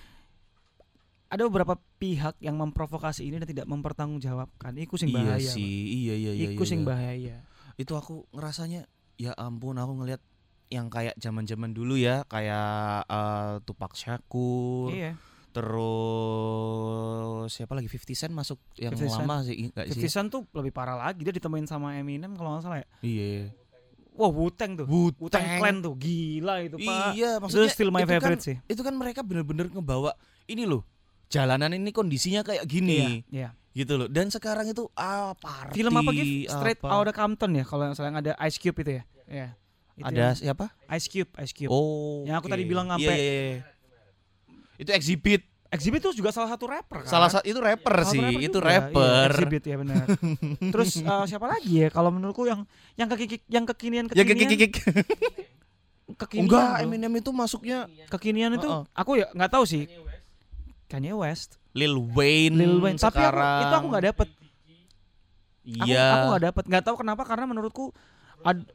ada 1.30 1.46
beberapa 1.46 1.78
pihak 2.02 2.42
yang 2.42 2.58
memprovokasi 2.58 3.22
ini 3.22 3.38
dan 3.38 3.46
tidak 3.46 3.70
mempertanggungjawabkan. 3.70 4.74
Iku 4.82 4.98
sing 4.98 5.14
Iya 5.14 5.38
bahaya. 5.38 5.52
sih, 5.54 5.70
iya 6.10 6.16
iya 6.18 6.32
iya. 6.34 6.50
Iku 6.50 6.66
iya, 6.66 6.70
sing 6.74 6.82
iya. 6.82 6.88
bahaya. 6.90 7.36
Itu 7.78 7.94
aku 7.94 8.26
ngerasanya 8.34 8.90
ya 9.16 9.38
ampun 9.38 9.78
aku 9.78 9.94
ngelihat 10.02 10.22
yang 10.70 10.90
kayak 10.90 11.14
zaman-zaman 11.18 11.70
dulu 11.70 11.98
ya, 11.98 12.26
kayak 12.26 13.06
eh, 13.06 13.62
Tupac 13.62 13.94
Shakur, 13.94 14.90
Iya. 14.90 15.18
terus 16.20 17.50
siapa 17.50 17.74
lagi 17.74 17.90
50 17.90 18.14
Cent 18.16 18.34
masuk 18.34 18.58
yang 18.78 18.94
50 18.94 19.10
Cent. 19.10 19.26
lama 19.26 19.36
sih 19.42 19.56
enggak 19.70 19.86
sih? 19.90 20.02
50 20.02 20.14
Cent 20.14 20.28
tuh 20.30 20.42
lebih 20.54 20.70
parah 20.70 20.98
lagi 20.98 21.22
dia 21.22 21.34
ditemuin 21.34 21.66
sama 21.66 21.98
Eminem 21.98 22.34
kalau 22.34 22.54
nggak 22.54 22.64
salah 22.64 22.80
ya. 22.82 22.88
Iya. 23.02 23.54
Wah, 24.20 24.28
Wu-Tang 24.28 24.72
tuh. 24.76 24.86
Wu-Tang. 24.86 25.16
Wu-Tang 25.24 25.46
Clan 25.56 25.76
tuh 25.80 25.96
gila 25.96 26.56
itu, 26.60 26.76
Pak. 26.76 27.16
Iya, 27.16 27.32
Itu 27.32 27.42
maksudnya 27.42 27.70
still 27.72 27.88
my 27.88 28.04
itu 28.04 28.06
kan- 28.06 28.20
favorite 28.20 28.44
sih. 28.44 28.56
Itu 28.68 28.82
kan 28.84 28.92
mereka 28.94 29.24
bener-bener 29.24 29.72
ngebawa 29.72 30.12
ini 30.46 30.68
loh. 30.68 30.84
Jalanan 31.32 31.72
ini 31.72 31.90
kondisinya 31.90 32.44
kayak 32.44 32.68
gini, 32.68 33.24
Iya, 33.32 33.32
iya. 33.32 33.50
gitu 33.72 33.96
loh. 33.96 34.08
Dan 34.12 34.28
sekarang 34.28 34.68
itu 34.68 34.92
ah 34.94 35.32
party, 35.34 35.72
Film 35.72 35.96
apa 35.96 36.12
gitu? 36.12 36.52
Straight 36.52 36.84
apa. 36.84 36.92
Outta 36.92 37.14
Compton 37.16 37.56
ya 37.56 37.64
kalau 37.64 37.88
yang 37.88 38.18
ada 38.20 38.36
Ice 38.44 38.60
Cube 38.60 38.84
itu 38.84 38.92
ya. 39.00 39.04
Iya. 39.26 39.48
Itu 39.96 40.08
Ada 40.10 40.26
siapa? 40.36 40.66
Ice 40.92 41.08
Cube, 41.08 41.32
Ice 41.40 41.54
Cube. 41.54 41.70
Oh. 41.70 42.24
Yang 42.28 42.36
aku 42.40 42.48
oke. 42.48 42.54
tadi 42.56 42.64
bilang 42.66 42.88
Iya, 42.88 42.94
sampai- 42.98 43.16
iya, 43.16 43.34
iya. 43.56 43.60
Itu 44.76 44.90
exhibit. 44.92 45.42
Exhibit 45.70 46.02
itu 46.02 46.18
juga 46.18 46.34
salah 46.34 46.50
satu 46.50 46.66
rapper 46.66 47.06
kan. 47.06 47.10
Salah 47.10 47.30
satu 47.30 47.46
itu 47.46 47.62
rapper 47.62 47.94
Salah 48.02 48.10
sih, 48.10 48.22
satu 48.26 48.42
itu 48.42 48.58
juga. 48.58 48.66
Iya, 48.66 48.90
rapper. 48.90 49.30
exhibit 49.30 49.64
ya 49.64 49.76
benar. 49.78 50.06
Terus 50.74 50.90
eh, 51.06 51.26
siapa 51.30 51.46
lagi 51.46 51.74
ya? 51.86 51.88
Kalau 51.94 52.10
menurutku 52.10 52.50
yang 52.50 52.66
yang 52.98 53.06
kekiki, 53.06 53.46
yang 53.46 53.70
kekinian 53.70 54.10
Ya 54.18 54.26
kekinian. 54.26 54.50
kikik 54.50 54.74
kekinian 56.18 56.50
Enggak. 56.50 56.82
Eminem 56.82 57.14
itu 57.22 57.30
masuknya 57.30 57.86
Kekinian 58.10 58.58
itu 58.58 58.66
Heeh. 58.66 58.82
aku 58.98 59.22
ya 59.22 59.30
nggak 59.30 59.52
tahu 59.54 59.64
sih. 59.64 59.86
Kanye 60.90 61.14
West, 61.14 61.62
Lil 61.78 62.02
Wayne. 62.18 62.58
Lil 62.58 62.82
Wayne. 62.82 62.98
Tapi 62.98 63.22
aku, 63.22 63.38
itu 63.62 63.74
aku 63.78 63.88
nggak 63.94 64.06
dapet. 64.10 64.28
Iya. 65.62 66.06
aku 66.18 66.26
nggak 66.34 66.44
dapet. 66.50 66.64
Nggak 66.66 66.84
tahu 66.84 66.96
kenapa 66.98 67.22
karena 67.30 67.46
menurutku 67.46 67.94
ad, 68.42 68.66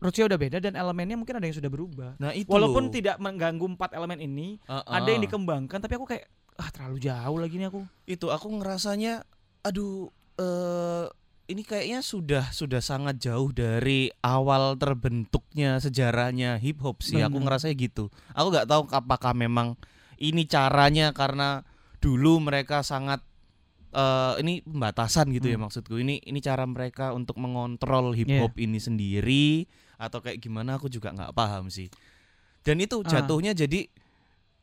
rootsnya 0.00 0.26
udah 0.26 0.38
beda 0.38 0.58
dan 0.58 0.74
elemennya 0.74 1.14
mungkin 1.14 1.36
ada 1.36 1.44
yang 1.44 1.54
sudah 1.54 1.68
berubah. 1.68 2.10
Nah, 2.16 2.32
itu 2.32 2.48
Walaupun 2.48 2.88
loh. 2.88 2.92
tidak 2.92 3.16
mengganggu 3.16 3.66
empat 3.70 3.92
elemen 3.92 4.18
ini, 4.18 4.56
Heeh. 4.62 4.84
ada 4.86 5.06
yang 5.06 5.20
dikembangkan. 5.20 5.78
Tapi 5.78 5.94
aku 5.94 6.06
kayak 6.06 6.24
ah 6.56 6.68
terlalu 6.68 7.00
jauh 7.00 7.36
lagi 7.36 7.56
nih 7.56 7.68
aku. 7.68 7.80
itu 8.06 8.26
aku 8.26 8.52
ngerasanya 8.54 9.24
aduh 9.60 10.08
eh 10.36 11.04
ini 11.48 11.62
kayaknya 11.62 12.00
sudah 12.00 12.48
sudah 12.50 12.78
sangat 12.78 13.16
jauh 13.18 13.48
dari 13.48 14.12
awal 14.20 14.76
terbentuknya 14.76 15.76
sejarahnya 15.76 16.56
hip 16.56 16.78
hop 16.78 17.00
sih 17.00 17.18
aku 17.18 17.36
Bener. 17.36 17.44
ngerasanya 17.48 17.76
gitu 17.76 18.04
aku 18.30 18.46
nggak 18.50 18.68
tahu 18.68 18.82
apakah 18.86 19.32
memang 19.32 19.72
ini 20.16 20.44
caranya 20.44 21.10
karena 21.10 21.64
dulu 21.96 22.38
mereka 22.38 22.80
sangat 22.80 23.24
eh 23.90 24.34
ini 24.38 24.60
pembatasan 24.62 25.32
gitu 25.32 25.48
ya 25.48 25.56
Hmm. 25.56 25.64
maksudku 25.64 25.96
ini 25.96 26.22
ini 26.22 26.38
cara 26.38 26.62
mereka 26.62 27.10
untuk 27.10 27.34
mengontrol 27.36 28.12
hip 28.12 28.28
Iya. 28.28 28.44
hop 28.44 28.54
ini 28.56 28.78
sendiri 28.78 29.64
atau 30.00 30.24
kayak 30.24 30.40
gimana 30.40 30.80
aku 30.80 30.88
juga 30.88 31.12
nggak 31.12 31.36
paham 31.36 31.68
sih. 31.68 31.92
Dan 32.64 32.80
itu 32.80 33.04
Ah. 33.04 33.20
jatuhnya 33.20 33.52
jadi 33.52 33.84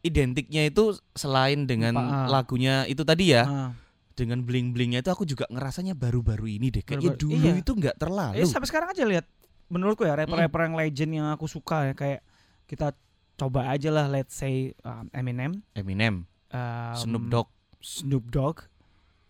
identiknya 0.01 0.70
itu 0.70 0.98
selain 1.13 1.70
dengan 1.70 1.94
ah. 1.98 2.25
lagunya 2.25 2.89
itu 2.89 3.06
tadi 3.06 3.38
ya 3.38 3.44
Ah. 3.46 3.72
dengan 4.17 4.41
bling 4.41 4.74
blingnya 4.74 5.06
itu 5.06 5.13
aku 5.13 5.29
juga 5.29 5.46
ngerasanya 5.53 5.94
baru-baru 5.94 6.50
ini 6.50 6.74
deh. 6.74 6.82
Kayaknya 6.82 7.13
dulu 7.13 7.48
iya. 7.53 7.62
itu 7.62 7.72
nggak 7.77 7.96
terlalu. 8.01 8.41
Eh 8.41 8.50
sampai 8.50 8.65
sekarang 8.65 8.89
aja 8.89 9.06
lihat 9.06 9.25
menurutku 9.70 10.08
ya 10.08 10.17
rapper-rapper 10.17 10.62
yang 10.65 10.75
legend 10.79 11.12
yang 11.22 11.27
aku 11.29 11.46
suka 11.46 11.91
ya 11.91 11.94
kayak 11.94 12.22
kita 12.65 12.96
coba 13.38 13.70
aja 13.70 13.94
lah 13.94 14.10
let's 14.10 14.34
say 14.34 14.74
um, 14.82 15.12
Eminem, 15.13 15.62
Eminem, 15.77 16.25
um, 16.50 16.96
Snoop 16.98 17.29
Dogg, 17.29 17.48
Snoop 17.84 18.25
Dogg, 18.34 18.65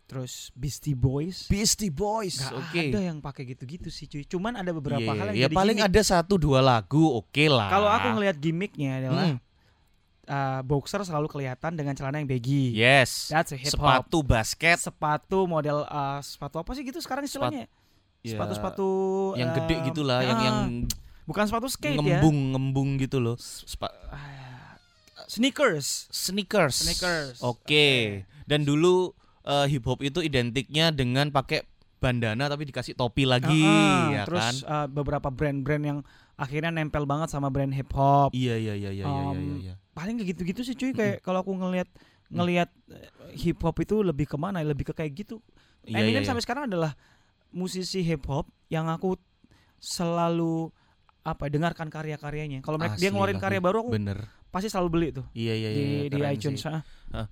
terus 0.08 0.56
Beastie 0.56 0.96
Boys. 0.96 1.46
Beastie 1.46 1.92
Boys, 1.92 2.40
Gak 2.40 2.56
oke. 2.56 2.80
ada 2.82 3.00
yang 3.04 3.20
pakai 3.20 3.44
gitu-gitu 3.46 3.88
sih 3.88 4.08
cuy. 4.08 4.24
Cuman 4.24 4.56
ada 4.56 4.72
beberapa 4.72 5.04
Iya, 5.04 5.12
hal 5.14 5.28
yang 5.30 5.36
ya 5.36 5.46
jadi 5.46 5.56
paling 5.56 5.78
gimmick. 5.78 5.92
ada 5.94 6.02
satu 6.02 6.36
dua 6.36 6.60
lagu 6.60 7.04
oke 7.14 7.46
lah. 7.46 7.68
Kalau 7.68 7.90
aku 7.90 8.08
ngelihat 8.12 8.36
gimmicknya 8.38 8.92
adalah 8.98 9.26
Hmm, 9.28 9.38
uh, 10.26 10.60
boxer 10.62 11.04
selalu 11.04 11.28
kelihatan 11.28 11.76
dengan 11.76 11.92
celana 11.92 12.18
yang 12.18 12.26
baggy. 12.26 12.72
yes, 12.72 13.28
That's 13.28 13.52
a 13.52 13.58
hip 13.58 13.68
hop. 13.70 14.08
sepatu 14.08 14.18
basket 14.22 14.80
Sepatu 14.80 15.44
model 15.44 15.84
uh, 15.84 16.20
sepatu 16.20 16.58
apa 16.58 16.72
sih 16.72 16.82
gitu 16.82 16.98
sekarang 16.98 17.24
istilahnya? 17.24 17.68
ya, 18.24 18.32
Sepatu-sepatu 18.32 18.88
yang 19.36 19.52
gede 19.54 19.76
um, 19.76 19.84
gitulah, 19.86 20.20
yang 20.22 20.36
ah, 20.36 20.44
yang 20.44 20.58
bukan 21.24 21.44
sepatu 21.44 21.68
skate 21.68 21.96
ya. 21.96 22.00
ngembung 22.00 22.56
ngembung 22.56 22.90
gitu 22.96 23.20
loh. 23.20 23.36
Sepa- 23.36 23.92
Ah, 24.08 24.80
sneakers. 25.28 26.08
sneakers. 26.10 26.80
Sneakers. 26.80 27.40
Oke. 27.40 28.24
Dan 28.44 28.64
dulu 28.64 29.12
eh, 29.48 29.66
hip 29.68 29.84
hop 29.84 30.00
itu 30.02 30.20
identiknya 30.20 30.92
dengan 30.92 31.32
pakai 31.32 31.64
bandana 31.98 32.46
tapi 32.46 32.68
dikasih 32.68 32.94
topi 32.94 33.26
lagi 33.26 33.66
Ah, 33.66 34.14
ya 34.14 34.24
terus 34.24 34.62
kan. 34.62 34.86
uh, 34.86 34.88
beberapa 34.88 35.34
brand-brand 35.34 35.82
yang 35.82 36.00
akhirnya 36.38 36.70
nempel 36.70 37.10
banget 37.10 37.34
sama 37.34 37.50
brand 37.50 37.74
hip 37.74 37.90
hop. 37.90 38.30
Iya 38.30 38.54
iya 38.54 38.74
iya 38.78 38.92
iya 38.94 39.04
iya 39.04 39.10
iya 39.10 39.30
Um, 39.34 39.58
iya. 39.58 39.74
Paling 39.92 40.22
kayak 40.22 40.30
gitu-gitu 40.36 40.62
sih 40.62 40.78
cuy 40.78 40.94
kayak 40.94 41.26
kalau 41.26 41.42
aku 41.42 41.58
ngelihat 41.58 41.90
ngelihat 42.30 42.70
eh, 42.94 43.10
hip 43.34 43.58
hop 43.58 43.74
itu 43.82 44.06
lebih 44.06 44.30
ke 44.30 44.38
mana? 44.38 44.62
Lebih 44.62 44.92
ke 44.92 44.94
kayak 44.94 45.16
gitu. 45.18 45.42
Iya, 45.82 46.06
Eminem 46.06 46.12
iya, 46.12 46.22
iya. 46.22 46.28
sampai 46.30 46.44
sekarang 46.46 46.70
adalah 46.70 46.94
musisi 47.50 48.06
hip 48.06 48.22
hop 48.30 48.46
yang 48.70 48.86
aku 48.88 49.18
selalu 49.82 50.70
apa 51.24 51.50
dengarkan 51.50 51.90
karya-karyanya. 51.90 52.62
Kalau 52.62 52.78
dia 52.94 53.10
ngeluarin 53.10 53.42
karya 53.42 53.58
baru 53.58 53.84
aku 53.84 53.92
bener. 53.92 54.30
pasti 54.48 54.72
selalu 54.72 54.90
beli 54.90 55.08
tuh 55.12 55.26
Iya 55.34 55.54
iya 55.54 55.70
di 55.70 55.82
iya. 55.82 56.00
di 56.08 56.20
iTunes. 56.24 56.62
sih. 56.62 56.70
ah. 56.70 57.28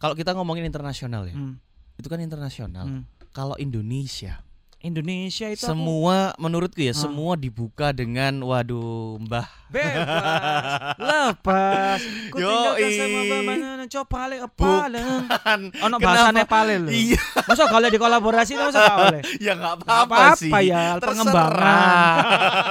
Kalau 0.00 0.14
kita 0.14 0.32
ngomongin 0.32 0.64
internasional 0.64 1.24
ya, 1.24 1.32
Hmm, 1.32 1.60
itu 1.94 2.08
kan 2.08 2.18
internasional. 2.18 2.84
hmm. 2.84 3.04
Kalau 3.30 3.54
Indonesia, 3.54 4.40
Indonesia 4.80 5.44
itu 5.46 5.60
aku 5.60 5.70
semua 5.70 6.32
menurutku 6.34 6.80
ya 6.80 6.90
Ah. 6.90 6.98
semua 6.98 7.36
dibuka 7.36 7.92
dengan 7.92 8.40
waduh 8.40 9.20
mbah. 9.20 9.44
bebas 9.68 10.96
lepas 11.12 12.00
ku 12.32 12.40
Yoi. 12.40 12.90
semua 12.90 13.22
beban 13.22 13.58
coba 13.86 14.20
le 14.26 14.36
apa 14.40 14.56
Bukan. 14.88 15.60
ono 15.78 15.94
Kenapa? 15.94 16.00
bahasa 16.02 16.30
Nepal 16.32 16.66
lho 16.80 16.90
Iya, 16.90 17.20
masa 17.44 17.62
kalau 17.66 17.86
di 17.86 17.98
kolaborasi 17.98 18.52
itu 18.52 18.64
masa 18.64 18.80
gak 18.82 18.96
boleh 19.04 19.22
ya 19.36 19.52
nggak 19.52 19.74
Gak 19.78 19.98
apa-apa 20.00 20.34
sih. 20.34 20.50
ya 20.64 20.96
pengembangan 20.96 22.16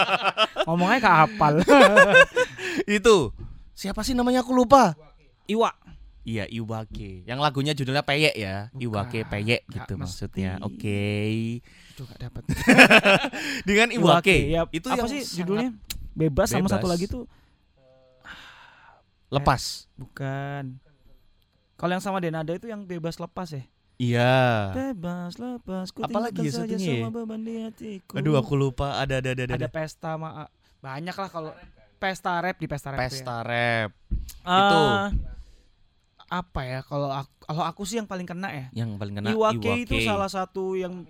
ngomongnya 0.68 0.98
gak 1.00 1.16
hafal 1.24 1.54
itu 2.86 3.18
siapa 3.72 4.02
sih 4.02 4.12
namanya 4.12 4.42
aku 4.42 4.52
lupa. 4.52 4.98
Iwa 5.46 5.74
Iya, 6.30 6.46
Iwake. 6.46 7.26
Yang 7.26 7.40
lagunya 7.42 7.74
judulnya 7.74 8.06
Peyek 8.06 8.38
ya. 8.38 8.70
Bukan, 8.70 8.86
Iwake 8.86 9.20
Peyek 9.26 9.62
gitu 9.66 9.94
mesti. 9.94 10.02
maksudnya. 10.30 10.62
Oke. 10.62 11.02
Itu 11.90 12.06
gak 12.06 12.20
dapat. 12.22 12.44
Dengan 13.68 13.90
Iwake. 13.90 14.38
ya. 14.48 14.62
Itu 14.70 14.88
apa 14.88 14.98
yang 15.00 15.08
sih 15.10 15.26
judulnya? 15.42 15.74
Bebas, 16.14 16.54
sama 16.54 16.70
satu 16.70 16.86
Bebas. 16.86 16.92
lagi 16.92 17.06
tuh 17.08 17.26
Lepas. 19.30 19.86
bukan. 19.96 20.78
Kalau 21.74 21.92
yang 21.92 22.04
sama 22.04 22.20
Denada 22.20 22.52
itu 22.52 22.66
yang 22.66 22.84
bebas 22.84 23.18
lepas 23.18 23.50
ya. 23.50 23.64
Iya. 23.96 24.36
Bebas 24.74 25.38
lepas. 25.38 25.90
Ku 25.90 26.04
Apalagi 26.04 26.44
ya 26.44 26.52
satunya 26.52 26.78
ya? 26.78 26.88
semua 27.00 27.12
beban 27.14 27.40
di 27.40 27.56
hatiku. 27.58 28.14
Aduh, 28.16 28.36
aku 28.36 28.54
lupa. 28.54 28.98
Ada 28.98 29.18
ada 29.18 29.30
ada 29.32 29.44
ada. 29.46 29.56
ada 29.56 29.68
pesta 29.68 30.14
ma 30.14 30.46
banyak 30.80 31.12
lah 31.14 31.30
kalau 31.30 31.52
pesta 31.96 32.40
rap 32.40 32.56
di 32.56 32.68
pesta 32.68 32.90
rap 32.90 33.00
Pesta 33.00 33.36
rap. 33.42 33.90
ya. 33.92 34.60
itu. 34.60 34.82
Apa 36.30 36.62
ya 36.62 36.80
kalau 36.82 37.10
aku, 37.10 37.34
kalau 37.42 37.64
aku 37.66 37.82
sih 37.84 37.98
yang 37.98 38.06
paling 38.06 38.24
kena 38.24 38.50
ya 38.50 38.66
Yang 38.72 38.90
paling 38.96 39.16
kena 39.16 39.30
Iwake, 39.34 39.84
itu 39.84 39.96
salah 40.02 40.30
satu 40.30 40.74
yang 40.74 41.06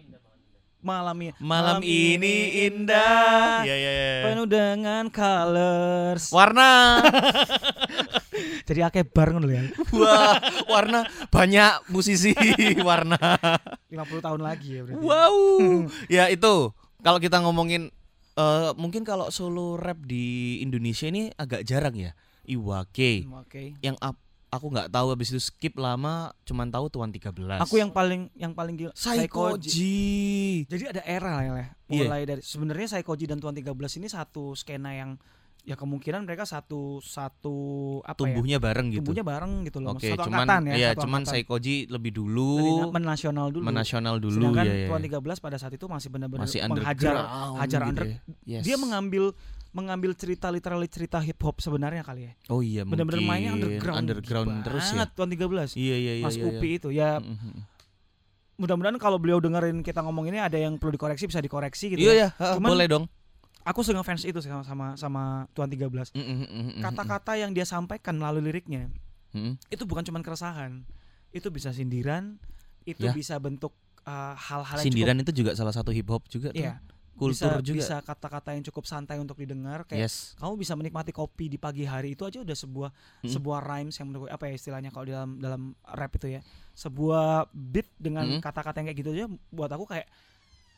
malam 0.79 1.19
ini 1.19 1.35
Malam 1.37 1.83
ini 1.83 2.35
indah. 2.65 3.67
Iya 3.67 3.75
iya 3.75 3.91
iya. 3.91 4.11
penuh 4.25 4.47
dengan 4.47 5.11
colors 5.11 6.31
Warna. 6.31 7.03
jadi 8.67 8.87
akeh 8.87 9.03
bar 9.03 9.35
ngono 9.35 9.49
ya 9.49 9.67
Wah, 9.91 10.39
warna 10.69 11.03
banyak 11.27 11.89
musisi 11.89 12.31
warna. 12.87 13.17
50 13.91 13.97
tahun 14.23 14.39
lagi 14.39 14.79
ya 14.79 14.81
berarti 14.85 15.03
Wow. 15.03 15.35
ya 16.15 16.31
itu 16.31 16.71
kalau 17.01 17.19
kita 17.19 17.43
ngomongin 17.43 17.91
eh, 18.35 18.71
mungkin 18.75 19.03
kalau 19.03 19.27
solo 19.29 19.75
rap 19.75 19.99
di 19.99 20.59
Indonesia 20.59 21.07
ini 21.07 21.27
agak 21.35 21.67
jarang 21.67 21.95
ya. 21.97 22.15
Iwake. 22.47 23.27
Oke 23.35 23.75
Yang 23.83 23.99
ap- 23.99 24.23
aku 24.49 24.65
nggak 24.67 24.89
tahu 24.89 25.07
habis 25.09 25.29
itu 25.29 25.39
skip 25.39 25.73
lama 25.75 26.33
cuman 26.41 26.67
tahu 26.67 26.89
Tuan 26.89 27.09
13. 27.09 27.33
aku 27.57 27.77
yang 27.77 27.89
paling 27.89 28.33
yang 28.33 28.51
paling 28.51 28.73
gila 28.75 28.89
Saikoji. 28.93 30.65
jadi 30.65 30.83
ada 30.89 31.01
era 31.03 31.33
lah 31.39 31.57
ya 31.57 31.67
Iya. 31.87 32.05
mulai 32.05 32.21
dari 32.23 32.41
sebenarnya 32.41 32.87
Saikoji 32.91 33.25
dan 33.25 33.37
Tuan 33.37 33.53
13 33.53 33.69
ini 33.95 34.07
satu 34.07 34.53
skena 34.53 34.91
yang 34.91 35.17
ya 35.61 35.75
kemungkinan 35.75 36.23
mereka 36.23 36.45
satu 36.45 36.97
satu 36.99 37.55
apa 38.01 38.15
ya 38.15 38.31
Tumbuhnya 38.31 38.57
bareng 38.57 38.89
gitu. 38.89 39.01
tumbuhnya 39.03 39.21
bareng 39.21 39.53
gitu 39.63 39.77
loh 39.79 39.93
satu 39.93 40.23
cuman 40.23 40.39
angkatan 40.39 40.61
ya 40.65 40.73
iya, 40.73 40.89
satu 40.89 41.01
cuman 41.03 41.19
angkatan. 41.19 41.33
Saikoji 41.35 41.75
lebih 41.85 42.11
Dari 42.11 42.19
dulu 42.19 42.51
na- 42.79 42.93
menasional 42.95 43.47
dulu 43.51 43.63
menasional 43.63 44.15
dulu 44.17 44.39
sedangkan 44.39 44.65
ya, 44.65 44.75
ya. 44.75 44.87
Tuan 44.87 45.01
13 45.03 45.45
pada 45.45 45.57
saat 45.57 45.73
itu 45.73 45.85
masih 45.85 46.09
benar-benar 46.09 46.47
menghajar 46.47 47.13
hajar 47.59 47.81
gitu 47.81 47.89
under 47.91 48.05
ya. 48.07 48.17
Yes. 48.47 48.63
dia 48.65 48.75
mengambil 48.77 49.35
mengambil 49.69 50.11
cerita 50.13 50.49
literally 50.49 50.87
cerita 50.87 51.17
hip 51.19 51.37
hop 51.39 51.59
sebenarnya 51.59 52.01
kali 52.01 52.25
ya 52.25 52.33
Oh 52.47 52.59
iya 52.59 52.81
benar-benar 52.81 53.21
mungkin 53.21 53.29
mainnya 53.29 53.51
underground 53.53 53.97
underground 54.01 54.49
terus 54.63 54.85
ya. 54.87 55.05
banget 55.05 55.09
Tuan 55.13 55.29
13 55.29 55.77
Iya 55.77 55.95
iya 55.95 56.13
iya. 56.15 56.25
Mas 56.25 56.35
iya, 56.35 56.43
Upi 56.43 56.67
iya. 56.67 56.77
itu 56.77 56.89
ya 56.89 57.09
Mhm. 57.17 57.51
mudah-mudahan 58.57 58.97
kalau 58.97 59.15
beliau 59.15 59.39
dengerin 59.39 59.79
kita 59.79 60.01
ngomong 60.01 60.27
ini 60.27 60.37
ada 60.37 60.55
yang 60.55 60.75
perlu 60.75 60.91
dikoreksi 60.91 61.25
bisa 61.25 61.39
dikoreksi 61.39 61.85
gitu 61.89 62.01
Iya 62.01 62.11
ya. 62.11 62.19
ya, 62.19 62.29
ha, 62.35 62.45
Cuman- 62.57 62.71
boleh 62.71 62.87
dong. 62.87 63.05
aku 63.61 63.79
suka 63.81 64.01
fans 64.01 64.23
itu 64.23 64.39
sama 64.39 64.63
sama, 64.63 64.87
sama 64.95 65.23
Tuan 65.53 65.69
13 65.69 66.11
Mhm, 66.11 66.19
mhm, 66.19 66.47
mhm, 66.49 66.81
kata-kata 66.81 67.37
yang 67.37 67.51
dia 67.51 67.63
sampaikan 67.63 68.15
melalui 68.15 68.43
liriknya 68.43 68.89
mhm. 69.31 69.55
itu 69.65 69.83
bukan 69.83 70.01
cuma 70.01 70.19
keresahan 70.19 70.83
itu 71.29 71.47
bisa 71.47 71.69
sindiran 71.69 72.35
itu 72.83 72.99
Ya. 72.99 73.13
bisa 73.13 73.37
bentuk 73.37 73.69
uh, 74.01 74.33
hal-hal 74.33 74.81
yang 74.81 74.87
Sindiran 74.87 75.17
itu 75.19 75.31
juga 75.31 75.53
salah 75.53 75.69
satu 75.69 75.93
hip 75.93 76.09
hop 76.09 76.25
juga 76.25 76.49
cukup 76.49 76.57
tuh. 76.57 76.65
iya 76.65 76.81
Kultur 77.19 77.51
bisa, 77.51 77.61
juga. 77.61 77.77
bisa 77.83 77.95
kata-kata 77.99 78.55
yang 78.55 78.63
cukup 78.63 78.83
santai 78.83 79.19
untuk 79.19 79.35
didengar 79.35 79.83
kayak 79.83 80.07
yes. 80.07 80.39
kamu 80.39 80.55
bisa 80.55 80.73
menikmati 80.73 81.11
kopi 81.11 81.45
di 81.45 81.59
pagi 81.59 81.83
hari 81.83 82.15
itu 82.15 82.23
aja 82.23 82.39
udah 82.39 82.55
sebuah 82.55 82.89
Mm. 83.19 83.29
sebuah 83.29 83.59
rhymes 83.59 83.99
yang 83.99 84.07
menurut 84.07 84.31
apa 84.31 84.47
ya 84.47 84.53
istilahnya 84.55 84.89
kalau 84.89 85.03
di 85.03 85.11
dalam 85.11 85.31
dalam 85.35 85.61
rap 85.83 86.15
itu 86.15 86.31
ya 86.31 86.41
sebuah 86.71 87.51
beat 87.51 87.91
dengan 87.99 88.39
kata-kata 88.39 88.79
yang 88.79 88.87
kayak 88.87 88.99
gitu 88.99 89.11
aja 89.11 89.25
buat 89.51 89.67
aku 89.67 89.83
kayak 89.85 90.07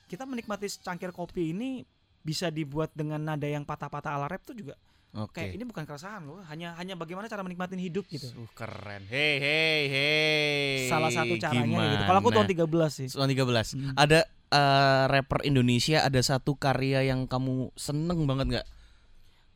kita 0.08 0.26
menikmati 0.26 0.66
secangkir 0.66 1.14
kopi 1.14 1.54
ini 1.54 1.86
bisa 2.20 2.50
dibuat 2.50 2.90
dengan 2.92 3.18
nada 3.18 3.46
yang 3.46 3.62
patah-patah 3.62 4.14
ala 4.14 4.26
rap 4.26 4.42
tuh 4.42 4.54
juga 4.54 4.74
Oke. 5.12 5.38
kayak 5.38 5.60
ini 5.60 5.64
bukan 5.64 5.84
keresahan 5.84 6.24
loh 6.24 6.40
hanya 6.48 6.72
hanya 6.76 6.96
bagaimana 6.96 7.28
cara 7.28 7.44
menikmatin 7.44 7.78
hidup 7.78 8.08
gitu 8.08 8.32
Uh, 8.32 8.48
keren. 8.52 9.04
Hei 9.06 9.36
hei 9.38 9.82
hei. 9.88 10.88
salah 10.88 11.12
satu 11.12 11.36
caranya 11.36 11.78
gitu 11.94 12.04
kalau 12.06 12.20
aku 12.20 12.32
tahun 12.32 12.48
13 12.48 12.66
sih 12.90 13.08
Tahun 13.12 13.28
13. 13.28 13.76
Hmm. 13.76 13.94
Ada 13.94 14.24
eh, 14.52 15.04
rapper 15.08 15.42
Indonesia 15.42 16.02
ada 16.02 16.20
satu 16.20 16.54
karya 16.54 17.02
yang 17.04 17.26
kamu 17.26 17.72
seneng 17.74 18.24
banget 18.26 18.48
nggak? 18.52 18.68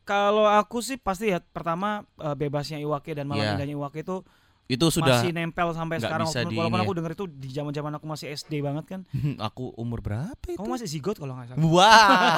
kalau 0.02 0.46
aku 0.46 0.78
sih 0.80 0.96
pasti 0.96 1.28
ya 1.28 1.42
pertama 1.42 1.88
eh, 2.16 2.32
bebasnya 2.32 2.78
Iwake 2.78 3.12
dan 3.12 3.26
malam 3.26 3.42
Iya. 3.42 3.52
indahnya 3.54 3.74
Iwake 3.74 4.00
itu 4.00 4.22
Itu 4.66 4.86
sudah 4.88 5.18
masih 5.20 5.30
nempel 5.30 5.70
sampai 5.72 5.98
sekarang 6.00 6.26
bisa 6.26 6.40
walaupun, 6.40 6.58
walaupun 6.58 6.80
aku 6.80 6.90
ya. 6.90 6.96
denger 6.96 7.12
itu 7.12 7.24
di 7.28 7.48
zaman-zaman 7.50 7.92
aku 7.92 8.06
masih 8.08 8.26
SD 8.32 8.58
banget 8.60 8.84
kan 8.88 9.00
aku 9.44 9.70
umur 9.74 9.98
berapa 10.00 10.34
itu? 10.44 10.56
kamu 10.56 10.70
masih 10.72 10.88
zigot 10.88 11.14
kalau 11.16 11.34
nggak 11.34 11.52
salah 11.52 11.58
Wah. 11.60 12.34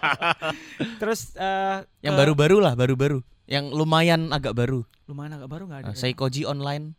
terus 1.00 1.32
eh, 1.34 1.84
yang 2.00 2.14
ke- 2.14 2.20
baru-baru 2.20 2.56
lah, 2.58 2.72
baru-baru. 2.74 3.20
Yang 3.44 3.64
lumayan 3.72 4.30
agak 4.30 4.54
baru. 4.54 4.86
lumayan 5.04 5.34
agak 5.34 5.48
baru 5.48 5.64
nggak 5.66 5.80
ada 5.80 5.88
Uh, 5.88 5.92
ya? 5.92 5.98
Saikoji 5.98 6.42
online. 6.44 6.94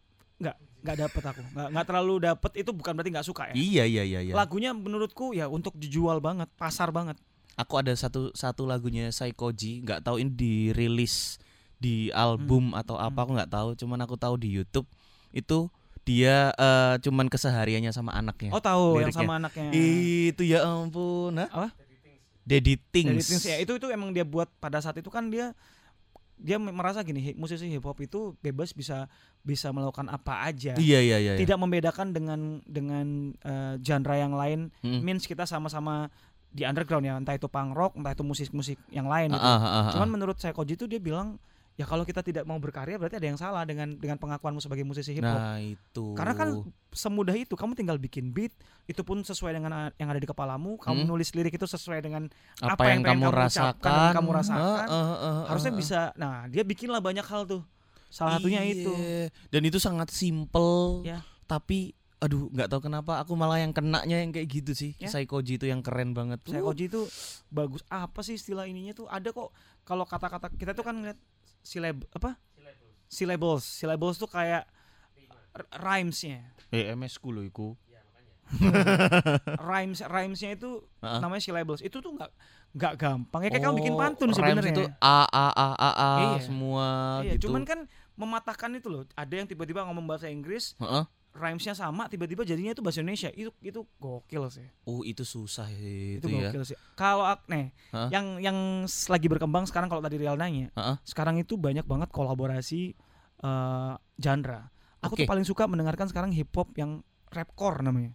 Nggak 0.81 0.97
dapet 0.99 1.23
aku 1.23 1.41
nggak 1.47 1.67
nggak 1.71 1.85
terlalu 1.85 2.13
dapet 2.19 2.51
itu 2.57 2.71
bukan 2.71 2.91
berarti 2.91 3.11
nggak 3.11 3.27
suka 3.27 3.43
ya 3.49 3.53
Iya 3.53 3.83
iya 3.85 4.03
iya 4.03 4.19
iya. 4.21 4.33
lagunya 4.33 4.71
menurutku 4.71 5.31
ya 5.31 5.45
untuk 5.45 5.73
dijual 5.75 6.17
banget 6.17 6.49
pasar 6.55 6.89
banget 6.89 7.17
Aku 7.53 7.75
ada 7.75 7.91
satu 7.91 8.31
satu 8.31 8.63
lagunya 8.63 9.11
Saikoji, 9.11 9.83
nggak 9.83 10.01
tahu 10.01 10.17
ini 10.17 10.31
dirilis 10.31 11.35
di 11.75 12.07
album 12.09 12.71
atau 12.71 12.95
apa 12.95 13.11
Hmm. 13.11 13.21
aku 13.21 13.31
nggak 13.35 13.51
tahu, 13.51 13.69
cuman 13.75 13.99
aku 13.99 14.15
tahu 14.15 14.35
di 14.35 14.49
YouTube 14.49 14.87
itu 15.29 15.67
dia 16.01 16.49
eh, 16.51 16.95
cuman 16.97 17.27
kesehariannya 17.27 17.91
sama 17.91 18.15
anaknya. 18.15 18.49
oh 18.49 18.63
tahu 18.63 18.97
yang 18.97 19.11
liriknya. 19.11 19.19
sama 19.19 19.33
anaknya 19.37 19.67
Itu 19.69 20.41
ya 20.41 20.63
ampun, 20.63 21.35
nah. 21.35 21.51
Apa? 21.51 21.75
Daddy 22.41 22.79
Things. 22.89 23.27
Things, 23.27 23.45
ya 23.45 23.59
itu 23.59 23.75
itu 23.75 23.87
emang 23.87 24.09
dia 24.09 24.23
buat 24.23 24.49
pada 24.57 24.79
saat 24.79 24.97
itu 24.97 25.11
kan 25.11 25.29
dia 25.29 25.51
dia 26.41 26.57
merasa 26.57 27.05
gini 27.05 27.37
musisi 27.37 27.69
hip 27.69 27.85
hop 27.85 28.01
itu 28.01 28.33
bebas 28.41 28.73
bisa 28.73 29.05
bisa 29.41 29.69
melakukan 29.69 30.09
apa 30.09 30.49
aja 30.49 30.73
Iya 30.73 30.99
iya 30.99 31.17
iya. 31.21 31.31
iya. 31.33 31.39
tidak 31.39 31.61
membedakan 31.61 32.11
dengan 32.11 32.59
dengan 32.65 33.05
eh, 33.39 33.73
genre 33.79 34.15
yang 34.17 34.33
lain 34.33 34.73
Mm. 34.81 34.99
means 35.05 35.23
kita 35.23 35.45
sama-sama 35.45 36.09
di 36.51 36.65
underground 36.67 37.05
ya 37.05 37.15
entah 37.15 37.37
itu 37.37 37.47
punk 37.47 37.71
rock 37.71 37.93
entah 37.95 38.11
itu 38.11 38.25
musik-musik 38.25 38.75
yang 38.91 39.07
lain 39.07 39.31
gitu. 39.31 39.39
Ah, 39.39 39.55
ah, 39.55 39.63
ah, 39.63 39.81
ah. 39.87 39.91
Cuman 39.95 40.09
menurut 40.11 40.35
saya 40.35 40.51
Koji 40.51 40.75
itu 40.75 40.83
dia 40.83 40.99
bilang 40.99 41.39
ya 41.73 41.85
kalau 41.85 42.03
kita 42.03 42.19
tidak 42.19 42.43
mau 42.43 42.57
berkarya 42.57 42.99
berarti 42.99 43.15
ada 43.15 43.27
yang 43.27 43.39
salah 43.39 43.63
dengan 43.63 43.95
dengan 43.95 44.15
pengakuanmu 44.15 44.59
sebagai 44.59 44.83
musisi 44.83 45.11
hip 45.11 45.23
hop. 45.23 45.33
Nah, 45.33 45.57
itu. 45.57 46.05
Karena 46.13 46.33
kan 46.33 46.49
semudah 46.89 47.33
itu 47.33 47.55
kamu 47.55 47.73
tinggal 47.73 47.97
bikin 47.97 48.29
beat 48.29 48.51
itu 48.85 49.01
pun 49.01 49.19
sesuai 49.19 49.55
dengan 49.55 49.71
a- 49.71 49.93
yang 49.95 50.11
ada 50.11 50.19
di 50.19 50.27
kepalamu, 50.27 50.75
kamu 50.77 51.03
Hmm. 51.03 51.09
nulis 51.09 51.31
lirik 51.31 51.55
itu 51.55 51.63
sesuai 51.63 52.03
dengan 52.03 52.27
apa, 52.59 52.75
apa 52.75 52.83
yang, 52.91 52.99
yang 53.01 53.15
kamu 53.15 53.23
kamu 53.23 53.31
ucapkan 53.31 53.47
rasakan, 53.47 53.91
dan 54.03 54.15
kamu 54.19 54.29
rasakan, 54.35 54.85
Ah, 54.85 54.91
ah, 54.91 55.15
ah, 55.15 55.39
harusnya 55.47 55.73
bisa. 55.73 55.99
Nah, 56.15 56.45
dia 56.47 56.61
bikinlah 56.61 56.99
banyak 56.99 57.23
hal 57.23 57.47
tuh. 57.47 57.63
Salah 58.11 58.37
satunya 58.37 58.61
itu. 58.61 58.91
Iya. 58.91 59.31
Dan 59.47 59.61
itu 59.63 59.79
sangat 59.79 60.11
simple. 60.11 61.07
Ya. 61.07 61.23
Tapi 61.47 61.95
aduh 62.21 62.53
nggak 62.53 62.69
tahu 62.69 62.85
kenapa 62.85 63.17
aku 63.17 63.33
malah 63.33 63.57
yang 63.57 63.73
kenanya 63.73 64.21
yang 64.21 64.29
kayak 64.29 64.45
gitu 64.45 64.75
sih. 64.75 64.91
Ya. 64.99 65.09
Saikoji 65.09 65.57
itu 65.57 65.65
yang 65.65 65.81
keren 65.81 66.13
banget. 66.13 66.37
Saya 66.45 66.61
Uh, 66.61 66.75
itu 66.75 67.07
bagus. 67.47 67.81
Apa 67.87 68.21
sih 68.21 68.35
istilah 68.35 68.67
ininya 68.67 68.93
tuh? 68.93 69.07
Ada 69.07 69.31
kok 69.31 69.49
kalau 69.81 70.05
kata-kata 70.05 70.51
kita 70.53 70.75
tuh 70.75 70.83
kan 70.83 70.99
ngeliat 70.99 71.17
silab 71.61 72.03
apa? 72.11 72.37
Syllables. 73.07 73.63
Syllables 73.63 74.15
tuh 74.15 74.25
kayak 74.25 74.63
rhymesnya. 75.73 76.47
Eh 76.69 76.91
MS 76.91 77.17
ku 77.17 77.29
loh 77.29 77.43
iku. 77.43 77.75
Rhymes 79.63 80.03
rhymesnya 80.03 80.55
itu 80.55 80.83
Ah. 80.99 81.19
namanya 81.19 81.39
syllables. 81.39 81.79
Itu 81.79 81.99
tuh 81.99 82.11
nggak 82.11 82.31
nggak 82.71 82.93
gampang. 82.95 83.41
Ya 83.43 83.49
kayak 83.49 83.63
kamu 83.63 83.75
bikin 83.79 83.93
Oh, 83.95 83.99
pantun 83.99 84.29
sebenarnya. 84.31 84.71
itu 84.71 84.83
a 84.99 85.17
a 85.23 85.45
a 85.51 85.67
a 85.71 85.89
a 85.91 86.09
Iya. 86.35 86.39
semua 86.41 86.87
Iya, 87.23 87.35
gitu. 87.35 87.47
cuman 87.47 87.63
kan 87.63 87.79
mematahkan 88.15 88.71
itu 88.73 88.87
loh. 88.87 89.03
Ada 89.13 89.33
yang 89.33 89.47
tiba-tiba 89.47 89.83
ngomong 89.83 90.03
bahasa 90.05 90.27
Inggris, 90.27 90.75
Heeh. 90.77 91.03
Rhymesnya 91.31 91.71
sama, 91.71 92.05
tiba-tiba 92.05 92.43
jadinya 92.43 92.71
itu 92.71 92.83
bahasa 92.83 92.99
Indonesia. 92.99 93.31
Itu 93.31 93.55
itu 93.59 93.87
gokil 93.97 94.43
sih. 94.51 94.67
Oh 94.83 95.01
itu 95.01 95.23
susah 95.23 95.67
Itu, 95.71 96.27
itu, 96.27 96.27
ya. 96.27 96.51
gokil 96.51 96.63
sih. 96.65 96.77
Kalau 96.93 97.23
nih, 97.47 97.71
Hah? 97.91 98.11
yang 98.11 98.37
yang 98.37 98.57
lagi 98.85 99.27
berkembang 99.27 99.63
sekarang 99.63 99.87
kalau 99.87 100.03
tadi 100.03 100.19
Real 100.19 100.35
nanya, 100.35 100.69
Heeh. 100.75 100.95
sekarang 101.03 101.39
itu 101.39 101.55
banyak 101.55 101.87
banget 101.87 102.11
kolaborasi 102.11 102.93
eh, 103.41 103.93
genre. 104.17 104.61
Aku 105.01 105.17
Oke. 105.17 105.25
tuh 105.25 105.29
paling 105.31 105.47
suka 105.47 105.65
mendengarkan 105.65 106.05
sekarang 106.05 106.29
hip 106.29 106.53
hop 106.53 106.75
yang 106.77 107.01
rapcore 107.31 107.81
namanya. 107.81 108.13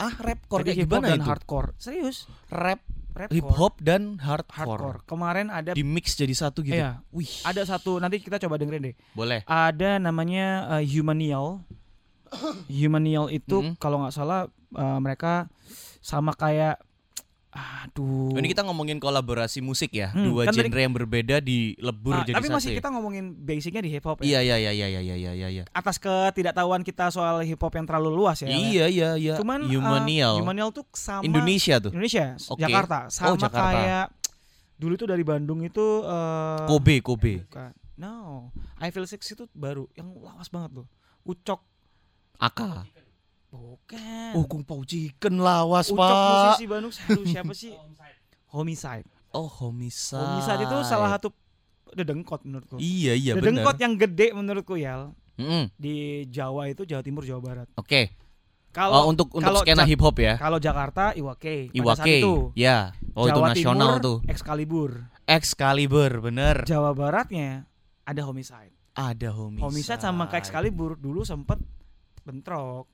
Ah 0.00 0.10
rapcore 0.10 0.66
Jadi 0.66 0.82
hip 0.82 0.90
hop 0.90 1.04
dan 1.04 1.20
itu? 1.20 1.28
hardcore. 1.30 1.68
Serius? 1.78 2.26
Rap, 2.50 2.82
Rapcore. 3.14 3.36
hip 3.38 3.46
hop 3.54 3.74
dan 3.78 4.18
hardcore. 4.18 4.66
hardcore. 4.74 4.98
Kemarin 5.06 5.46
ada 5.46 5.70
Di 5.70 5.86
mix 5.86 6.18
jadi 6.18 6.34
satu 6.34 6.66
gitu. 6.66 6.74
Iya. 6.74 7.06
Wih, 7.14 7.30
ada 7.46 7.62
satu 7.62 8.02
nanti 8.02 8.18
kita 8.18 8.42
coba 8.42 8.58
dengerin 8.58 8.90
deh. 8.90 8.94
boleh. 9.14 9.46
Ada 9.46 10.02
namanya 10.02 10.66
uh, 10.74 10.82
Humanial. 10.82 11.62
Humanial 12.72 13.28
itu 13.28 13.56
Mm-mm. 13.56 13.74
kalau 13.76 14.00
nggak 14.00 14.12
salah 14.12 14.46
uh, 14.72 14.98
mereka 14.98 15.46
sama 15.98 16.32
kayak 16.32 16.78
Aduh. 17.54 18.34
Oh, 18.34 18.38
Ini 18.42 18.50
kita 18.50 18.66
ngomongin 18.66 18.98
kolaborasi 18.98 19.62
musik 19.62 19.94
ya, 19.94 20.10
Hmm, 20.10 20.26
dua 20.26 20.42
kan 20.42 20.50
tadi- 20.50 20.66
genre 20.66 20.80
yang 20.80 20.90
berbeda 20.90 21.38
dilebur 21.38 22.10
Ah, 22.12 22.26
jadi 22.26 22.34
tapi 22.34 22.50
satu. 22.50 22.56
masih 22.58 22.68
ya? 22.68 22.76
kita 22.82 22.88
ngomongin 22.90 23.24
basicnya 23.38 23.78
di 23.78 23.90
hip 23.94 24.02
hop 24.02 24.18
ya. 24.18 24.26
Iya 24.26 24.40
iya 24.42 24.56
iya 24.58 24.72
iya 24.74 25.00
iya 25.00 25.14
iya 25.14 25.32
iya 25.32 25.48
iya. 25.52 25.64
Atas 25.70 26.02
ketidaktahuan 26.02 26.82
kita 26.82 27.14
soal 27.14 27.46
hip 27.46 27.54
hop 27.56 27.70
yang 27.72 27.86
terlalu 27.86 28.10
luas 28.10 28.42
ya. 28.42 28.50
Iya 28.50 28.90
iya 28.90 29.10
iya. 29.14 29.34
Cuman 29.38 29.62
uh, 29.62 29.70
Humanial. 29.70 30.42
Humanial 30.42 30.74
tuh 30.74 30.82
sama 30.92 31.22
Indonesia 31.22 31.78
tuh. 31.78 31.94
Indonesia, 31.94 32.34
Oke. 32.50 32.58
Jakarta. 32.58 32.98
Sama 33.06 33.38
Jakarta. 33.38 33.70
kayak 33.70 34.06
dulu 34.74 34.94
tuh 34.98 35.06
dari 35.06 35.22
Bandung 35.22 35.62
itu 35.62 35.86
eh 36.02 36.66
Kobe 36.66 36.98
Kobe. 37.00 37.46
bukan. 37.46 37.70
No, 37.94 38.50
I 38.76 38.90
Feel 38.90 39.06
Six 39.06 39.30
itu 39.30 39.46
baru 39.54 39.86
yang 39.94 40.10
lawas 40.18 40.50
banget 40.50 40.74
loh. 40.74 40.90
Ucok 41.22 41.62
Aka. 42.36 42.86
bukan. 43.48 44.32
Oh 44.34 44.44
Kung 44.44 44.62
Pao 44.62 44.82
Chicken 44.82 45.38
lawas 45.38 45.88
Ucok 45.88 45.96
pak. 45.96 46.14
musisi 46.50 46.64
Bandung 46.66 46.90
Aduh, 46.92 47.24
siapa 47.24 47.52
sih? 47.52 47.70
Homicide. 48.54 49.06
Oh 49.30 49.46
Homicide. 49.46 50.18
Homicide 50.20 50.62
itu 50.64 50.76
salah 50.82 51.10
satu 51.12 51.30
dedengkot 51.90 52.42
menurutku. 52.42 52.76
Iya 52.76 53.14
iya 53.14 53.32
dedengkot 53.32 53.72
benar. 53.72 53.84
yang 53.84 53.92
gede 53.96 54.26
menurutku 54.32 54.74
ya 54.74 55.10
Mm-mm. 55.34 55.70
di 55.74 55.94
Jawa 56.28 56.66
itu 56.68 56.82
Jawa 56.82 57.02
Timur 57.02 57.22
Jawa 57.22 57.40
Barat. 57.40 57.68
Oke. 57.74 58.14
Kalau 58.70 58.90
Oh 58.96 59.04
untuk 59.06 59.30
untuk 59.30 59.54
skena 59.56 59.82
Ja- 59.82 59.88
hip 59.88 60.02
hop 60.02 60.18
ya. 60.18 60.34
kalau 60.34 60.58
Jakarta 60.58 61.14
Iwake 61.14 61.70
Iwake. 61.70 62.18
itu. 62.18 62.50
Ya. 62.54 62.90
Oh 63.12 63.24
itu 63.24 63.32
Jawa 63.32 63.46
nasional 63.48 63.90
Timur, 63.92 64.02
tuh. 64.02 64.18
Excalibur. 64.26 64.90
Excalibur 65.24 66.10
bener. 66.20 66.62
Jawa 66.64 66.90
Baratnya 66.90 67.70
ada 68.02 68.22
Homicide. 68.24 68.74
Ada 68.92 69.30
Homicide. 69.30 69.62
Homicide 69.62 70.00
sama 70.00 70.26
kayak 70.26 70.42
Excalibur 70.42 70.94
dulu 70.94 71.22
sempet 71.22 71.62
bentrok. 72.24 72.88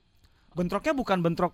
Bentroknya 0.53 0.93
bukan 0.93 1.19
bentrok 1.23 1.53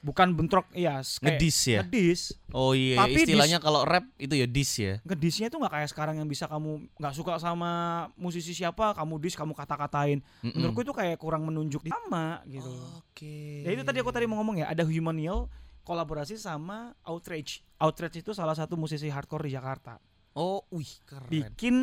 bukan 0.00 0.32
bentrok 0.32 0.64
iya 0.72 1.04
kayak 1.04 1.36
Ngedis 1.36 1.58
ya. 1.68 1.80
ngedis. 1.84 2.20
Oh 2.56 2.72
iya 2.72 3.04
Tapi 3.04 3.20
istilahnya 3.20 3.60
kalau 3.60 3.84
rap 3.84 4.08
itu 4.16 4.32
ya 4.32 4.48
dis 4.48 4.72
ya. 4.80 4.96
Ngedisnya 5.04 5.52
tuh 5.52 5.60
nggak 5.60 5.72
kayak 5.76 5.88
sekarang 5.92 6.16
yang 6.16 6.24
bisa 6.24 6.48
kamu 6.48 6.88
nggak 6.96 7.12
suka 7.12 7.36
sama 7.36 7.70
musisi 8.16 8.56
siapa 8.56 8.96
kamu 8.96 9.20
dis 9.20 9.36
kamu 9.36 9.52
kata-katain. 9.52 10.24
Mm-mm. 10.40 10.56
Menurutku 10.56 10.80
itu 10.88 10.96
kayak 10.96 11.20
kurang 11.20 11.44
menunjuk 11.44 11.84
di 11.84 11.92
sama 11.92 12.40
gitu. 12.48 12.72
Oke. 12.96 13.60
Ya 13.60 13.76
itu 13.76 13.84
tadi 13.84 14.00
aku 14.00 14.08
tadi 14.08 14.24
mau 14.24 14.40
ngomong 14.40 14.64
ya, 14.64 14.72
ada 14.72 14.88
Humanial 14.88 15.52
kolaborasi 15.84 16.40
sama 16.40 16.96
Outrage. 17.04 17.60
Outrage 17.76 18.24
itu 18.24 18.32
salah 18.32 18.56
satu 18.56 18.80
musisi 18.80 19.12
hardcore 19.12 19.52
di 19.52 19.52
Jakarta. 19.52 20.00
Oh, 20.32 20.64
wih 20.72 20.88
keren. 21.04 21.28
Bikin 21.28 21.76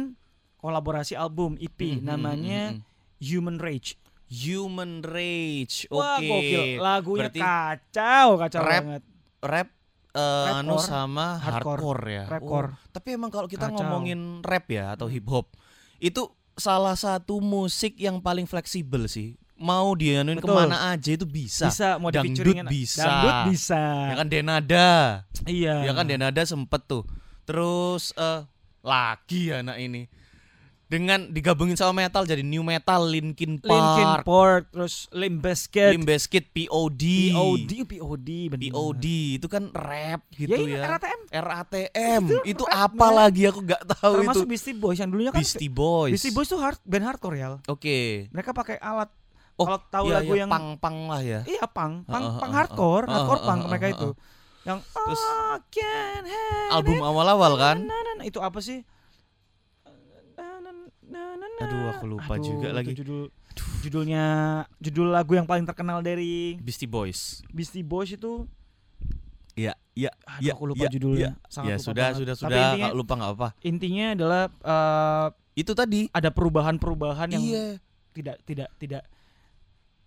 kolaborasi 0.58 1.14
album 1.14 1.54
EP 1.62 1.78
Mhm, 1.78 2.02
namanya 2.02 2.74
mhm, 2.74 2.82
mhm. 2.82 2.86
Human 3.22 3.58
Rage. 3.62 3.94
Human 4.28 5.00
Rage. 5.02 5.88
Oke. 5.88 5.96
Wah, 5.96 6.18
gokil. 6.20 6.62
Lagunya 6.78 7.22
Berarti 7.32 7.40
kacau, 7.40 8.28
kacau 8.36 8.62
rap, 8.62 8.84
banget. 8.84 9.04
Rap 9.40 9.68
eh, 10.12 10.52
anu 10.52 10.76
sama 10.78 11.38
hardcore, 11.40 11.80
hardcore, 11.80 12.04
ya. 12.10 12.24
rapcore. 12.28 12.70
Oh, 12.74 12.90
tapi 12.90 13.08
emang 13.14 13.30
kalau 13.30 13.46
kita 13.46 13.70
Kacau. 13.70 13.78
ngomongin 13.80 14.42
rap 14.44 14.66
ya 14.68 14.92
atau 14.92 15.08
Hmm. 15.08 15.16
hip 15.16 15.28
hop 15.30 15.46
itu 15.98 16.26
salah 16.54 16.98
satu 16.98 17.38
musik 17.38 17.96
yang 17.96 18.18
paling 18.18 18.44
fleksibel 18.44 19.06
sih. 19.06 19.38
Mau 19.58 19.94
dianuin 19.94 20.38
Betul. 20.38 20.54
ke 20.54 20.60
mana 20.66 20.94
aja 20.94 21.10
itu 21.14 21.26
bisa. 21.26 21.66
Bisa 21.66 21.98
mau 21.98 22.14
Dangdut 22.14 22.62
bisa. 22.70 23.02
Dangdut 23.02 23.38
bisa. 23.50 23.82
Ya 24.10 24.16
kan 24.16 24.28
Denada. 24.28 24.90
Iya. 25.50 25.76
Ya 25.82 25.92
kan 25.98 26.06
Denada 26.06 26.42
sempet 26.46 26.86
tuh. 26.86 27.10
Terus 27.42 28.14
eh 28.14 28.46
lagi 28.86 29.50
anak 29.50 29.82
ini. 29.82 30.06
Dengan 30.88 31.36
digabungin 31.36 31.76
sama 31.76 32.08
metal 32.08 32.24
jadi 32.24 32.40
new 32.40 32.64
metal 32.64 33.04
Linkin 33.04 33.60
Linkin 33.60 34.08
Park, 34.08 34.24
Park, 34.24 34.64
terus 34.72 35.12
Limp 35.12 35.44
Bizkit, 35.44 35.92
Limp 35.92 36.08
Bizkit, 36.08 36.48
POD. 36.56 37.04
POD, 37.36 37.72
POD, 37.84 38.30
bener. 38.56 38.72
POD 38.72 39.06
itu 39.36 39.48
kan 39.52 39.68
rap 39.76 40.24
gitu 40.32 40.64
Ya, 40.64 40.80
ya. 40.80 40.96
RATM. 40.96 41.20
RATM 41.28 42.22
itu, 42.24 42.36
Itu 42.56 42.64
rap, 42.64 42.96
apa 42.96 43.04
man. 43.04 43.20
lagi 43.20 43.52
aku 43.52 43.60
nggak 43.68 43.84
tahu 44.00 44.14
Termasuk 44.24 44.48
itu. 44.48 44.52
Beastie 44.56 44.78
Boys 44.80 44.96
yang 44.96 45.12
dulunya 45.12 45.36
kan 45.36 45.44
Beastie 45.44 45.68
Boys. 45.68 46.16
Beastie 46.16 46.32
Boys 46.32 46.48
tuh 46.48 46.60
hard, 46.64 46.80
band 46.88 47.04
hardcore 47.04 47.36
ya. 47.36 47.60
Oke. 47.68 48.32
Mereka 48.32 48.56
pakai 48.56 48.80
alat 48.80 49.12
Oh, 49.58 49.66
kalau 49.66 49.82
tahu 49.90 50.06
iya, 50.14 50.22
lagu 50.22 50.34
iya, 50.38 50.42
yang 50.46 50.52
pang-pang 50.54 50.98
lah 51.10 51.22
ya. 51.26 51.42
iya 51.50 51.66
pang, 51.66 52.06
pang, 52.06 52.22
Heeh, 52.22 52.38
pang 52.38 52.52
heeh, 52.54 52.58
hardcore, 52.62 53.04
heeh, 53.10 53.14
hardcore 53.18 53.40
heeh, 53.42 53.50
pang 53.50 53.60
heeh, 53.60 53.70
mereka 53.74 53.86
heeh. 53.90 53.98
itu. 53.98 54.10
Yang 54.64 54.80
Terus, 54.86 55.24
Album 56.70 57.00
awal-awal 57.02 57.58
kan? 57.58 57.78
Na, 57.82 57.98
na, 58.06 58.12
na, 58.22 58.24
itu 58.30 58.38
apa 58.38 58.62
sih? 58.62 58.86
Na, 61.08 61.34
na, 61.34 61.34
na, 61.34 61.46
na, 61.48 61.48
na. 61.48 61.60
Aduh, 61.64 61.86
aku 61.90 62.06
lupa 62.08 62.34
Aduh, 62.36 62.44
juga 62.46 62.68
itu 62.68 62.76
lagi. 62.76 62.92
Judul 62.94 63.22
judulnya 63.82 64.24
judul 64.78 65.08
lagu 65.10 65.34
yang 65.34 65.48
paling 65.48 65.64
terkenal 65.64 66.00
dari 66.00 66.60
Beastie 66.60 66.86
Boys. 66.86 67.42
Beastie 67.50 67.82
Boys 67.82 68.12
itu 68.12 68.46
Iya, 69.58 69.74
iya, 69.98 70.14
aduh 70.22 70.44
iya. 70.46 70.52
aku 70.54 70.64
lupa 70.70 70.86
iya, 70.86 70.90
judulnya. 70.94 71.30
iya. 71.34 71.50
Sangat 71.50 71.66
Ya 71.66 71.76
lupa 71.76 71.86
sudah, 71.90 72.06
banget. 72.06 72.18
sudah, 72.22 72.36
Tapi 72.36 72.44
sudah. 72.46 72.62
intinya, 72.62 72.86
Kalau 72.86 72.98
lupa 73.02 73.14
nggak 73.18 73.32
apa. 73.34 73.48
intinya 73.66 74.06
adalah 74.14 74.44
eh, 74.54 75.28
Itu 75.58 75.72
tadi. 75.74 76.02
ada 76.14 76.30
perubahan-perubahan 76.30 77.28
yang 77.34 77.42
Iya. 77.42 77.66
tidak 78.14 78.38
tidak 78.46 78.70
tidak 78.78 79.04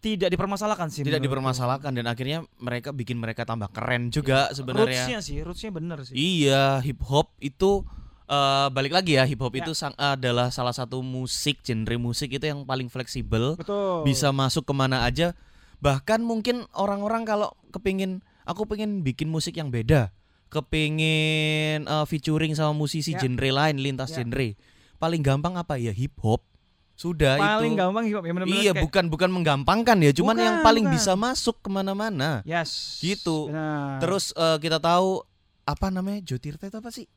tidak 0.01 0.29
dipermasalahkan 0.31 0.89
sih. 0.89 1.03
Tidak 1.03 1.19
dipermasalahkan 1.19 1.91
dan 1.93 2.07
akhirnya 2.07 2.47
mereka 2.57 2.95
bikin 2.95 3.19
mereka 3.19 3.43
tambah 3.43 3.69
keren 3.69 4.09
juga 4.09 4.49
sebenarnya. 4.55 5.03
Rootsnya 5.05 5.19
sih, 5.21 5.43
rootsnya 5.43 5.71
bener 5.75 5.99
sih. 6.07 6.15
Iya, 6.15 6.81
hip 6.81 7.03
hop 7.05 7.35
itu 7.37 7.83
eh, 8.31 8.69
balik 8.71 8.93
lagi 8.93 9.19
ya, 9.19 9.27
hip 9.27 9.37
hop 9.37 9.51
Ya. 9.53 9.61
itu 9.61 9.75
sang, 9.75 9.93
adalah 9.95 10.49
salah 10.49 10.71
satu 10.71 11.03
musik 11.03 11.61
genre 11.61 11.97
musik 11.97 12.31
itu 12.31 12.47
yang 12.47 12.63
paling 12.63 12.87
fleksibel, 12.87 13.59
Betul. 13.59 14.07
bisa 14.07 14.31
masuk 14.31 14.63
ke 14.63 14.73
mana 14.73 15.03
aja. 15.03 15.35
Bahkan 15.79 16.23
mungkin 16.23 16.63
orang-orang 16.73 17.25
kalau 17.25 17.51
kepingin, 17.69 18.23
aku 18.45 18.65
pengen 18.65 19.03
bikin 19.03 19.27
musik 19.27 19.57
yang 19.57 19.69
beda, 19.69 20.15
kepingin 20.49 21.85
eh, 21.85 22.05
featuring 22.07 22.55
sama 22.55 22.73
musisi 22.73 23.13
Ya. 23.13 23.21
genre 23.21 23.51
lain, 23.51 23.77
lintas 23.79 24.11
Ya. 24.11 24.23
genre, 24.23 24.55
paling 24.97 25.21
gampang 25.21 25.55
apa 25.55 25.77
ya 25.77 25.91
hip 25.91 26.15
hop. 26.21 26.47
Sudah 26.95 27.41
paling 27.41 27.73
itu. 27.75 27.81
gampang 27.81 28.05
hip 28.05 28.15
hop 28.15 28.25
ya 28.25 28.33
bener-bener 28.33 28.61
Iya, 28.61 28.73
kayak- 28.73 28.85
bukan 28.85 29.05
bukan 29.09 29.31
menggampangkan 29.33 29.97
ya, 29.99 30.13
cuman 30.13 30.37
Bukan, 30.37 30.45
yang 30.45 30.57
paling 30.61 30.85
bukan. 30.85 30.95
bisa 30.95 31.13
masuk 31.17 31.57
ke 31.59 31.69
mana-mana. 31.69 32.45
Yes. 32.45 33.01
Gitu. 33.01 33.49
Benar. 33.49 33.99
Terus 33.99 34.37
eh, 34.37 34.59
kita 34.61 34.77
tahu 34.77 35.25
apa 35.65 35.87
namanya 35.89 36.21
Jotirta 36.23 36.67
itu 36.67 36.77
apa 36.77 36.91
sih? 36.91 37.09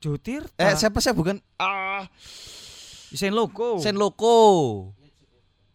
Jotir. 0.00 0.48
Eh 0.56 0.74
siapa 0.74 0.98
saya 0.98 1.12
bukan 1.12 1.38
ah 1.60 2.08
Desain 3.10 3.34
logo. 3.34 3.82
Sen 3.82 3.98
Loco. 3.98 4.38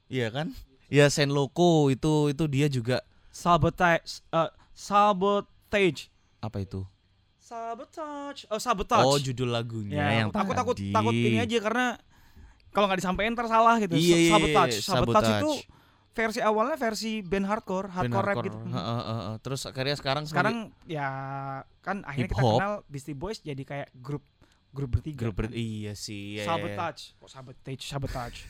Iya 0.08 0.32
kan? 0.32 0.56
Ya 0.88 1.12
Sen 1.12 1.30
Loco 1.30 1.92
itu 1.92 2.32
itu 2.32 2.44
dia 2.48 2.72
juga 2.72 3.04
Sabotage. 3.28 4.24
eh, 4.32 4.50
sabotage. 4.72 6.08
apa 6.40 6.64
itu? 6.64 6.88
Sabotage. 7.36 8.48
Oh, 8.48 8.58
sabotage. 8.58 9.04
Oh 9.06 9.20
judul 9.20 9.52
lagunya 9.52 10.00
ya, 10.00 10.08
yang 10.24 10.30
aku 10.32 10.54
takut 10.56 10.76
tadi. 10.80 10.90
takut 10.96 11.14
ini 11.14 11.38
aja 11.38 11.58
karena 11.60 11.86
kalau 12.72 12.88
nggak 12.88 13.00
disampaikan 13.04 13.36
ntar 13.36 13.48
salah 13.52 13.76
gitu. 13.78 13.94
Iya, 13.94 14.02
iya, 14.02 14.18
iya, 14.18 14.32
sabotage. 14.32 14.76
iya, 14.80 14.82
Sabotage. 14.82 15.28
Sabotage. 15.28 15.36
itu 15.36 15.52
versi 16.16 16.40
awalnya 16.40 16.80
versi 16.80 17.20
band 17.20 17.44
hardcore, 17.44 17.92
Band 17.92 18.08
hardcore 18.08 18.26
rap 18.26 18.38
gitu. 18.42 18.58
Heeh, 18.58 18.72
heeh, 18.72 19.04
heeh. 19.06 19.36
Terus 19.44 19.62
akhirnya 19.68 19.96
sekarang 19.96 20.24
Sekarang 20.24 20.56
ya 20.88 21.10
kan 21.84 22.02
akhirnya 22.02 22.32
kita 22.32 22.42
kenal 22.42 22.74
Beastie 22.88 23.14
Boys 23.14 23.44
jadi 23.44 23.60
kayak 23.62 23.92
grup 23.94 24.24
grup 24.72 24.90
bertiga. 24.92 25.20
grup 25.22 25.36
ber- 25.36 25.52
kan. 25.52 25.56
iya 25.56 25.92
sih. 25.94 26.40
iya, 26.40 26.42
iya, 26.42 26.42
iya. 26.42 26.50
Sabotage. 26.50 27.02
Kok 27.16 27.30
sabotage, 27.30 27.84
sabotage. 27.84 28.40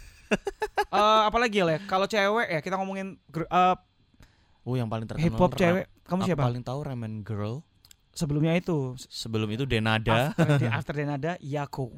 Eh 0.88 1.22
apalagi 1.24 1.60
ya, 1.60 1.78
kalau 1.84 2.06
cewek 2.06 2.48
ya 2.48 2.60
kita 2.60 2.76
ngomongin 2.76 3.18
gr- 3.28 3.46
eh, 3.46 3.76
Oh 4.64 4.74
yang 4.74 4.90
paling 4.90 5.06
terkenal 5.06 5.26
hip 5.28 5.36
hop 5.36 5.54
cewek. 5.54 5.86
Kamu 6.02 6.26
siapa? 6.26 6.42
paling 6.46 6.62
tahu 6.62 6.80
Ramen 6.82 7.22
Girl. 7.22 7.62
Sebelumnya 8.10 8.56
itu 8.56 8.96
Sebelum 8.98 9.46
itu 9.52 9.66
Denada. 9.66 10.32
After, 10.32 10.58
di- 10.58 10.72
after 10.78 10.94
then 10.96 11.12
ada 11.12 11.38
Yako. 11.38 11.94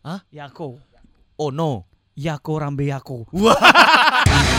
Hah? 0.00 0.24
Yako. 0.30 0.80
Oh 1.36 1.50
no. 1.50 1.84
Yako 2.16 2.52
Rambe 2.56 2.88
Yako. 2.88 3.28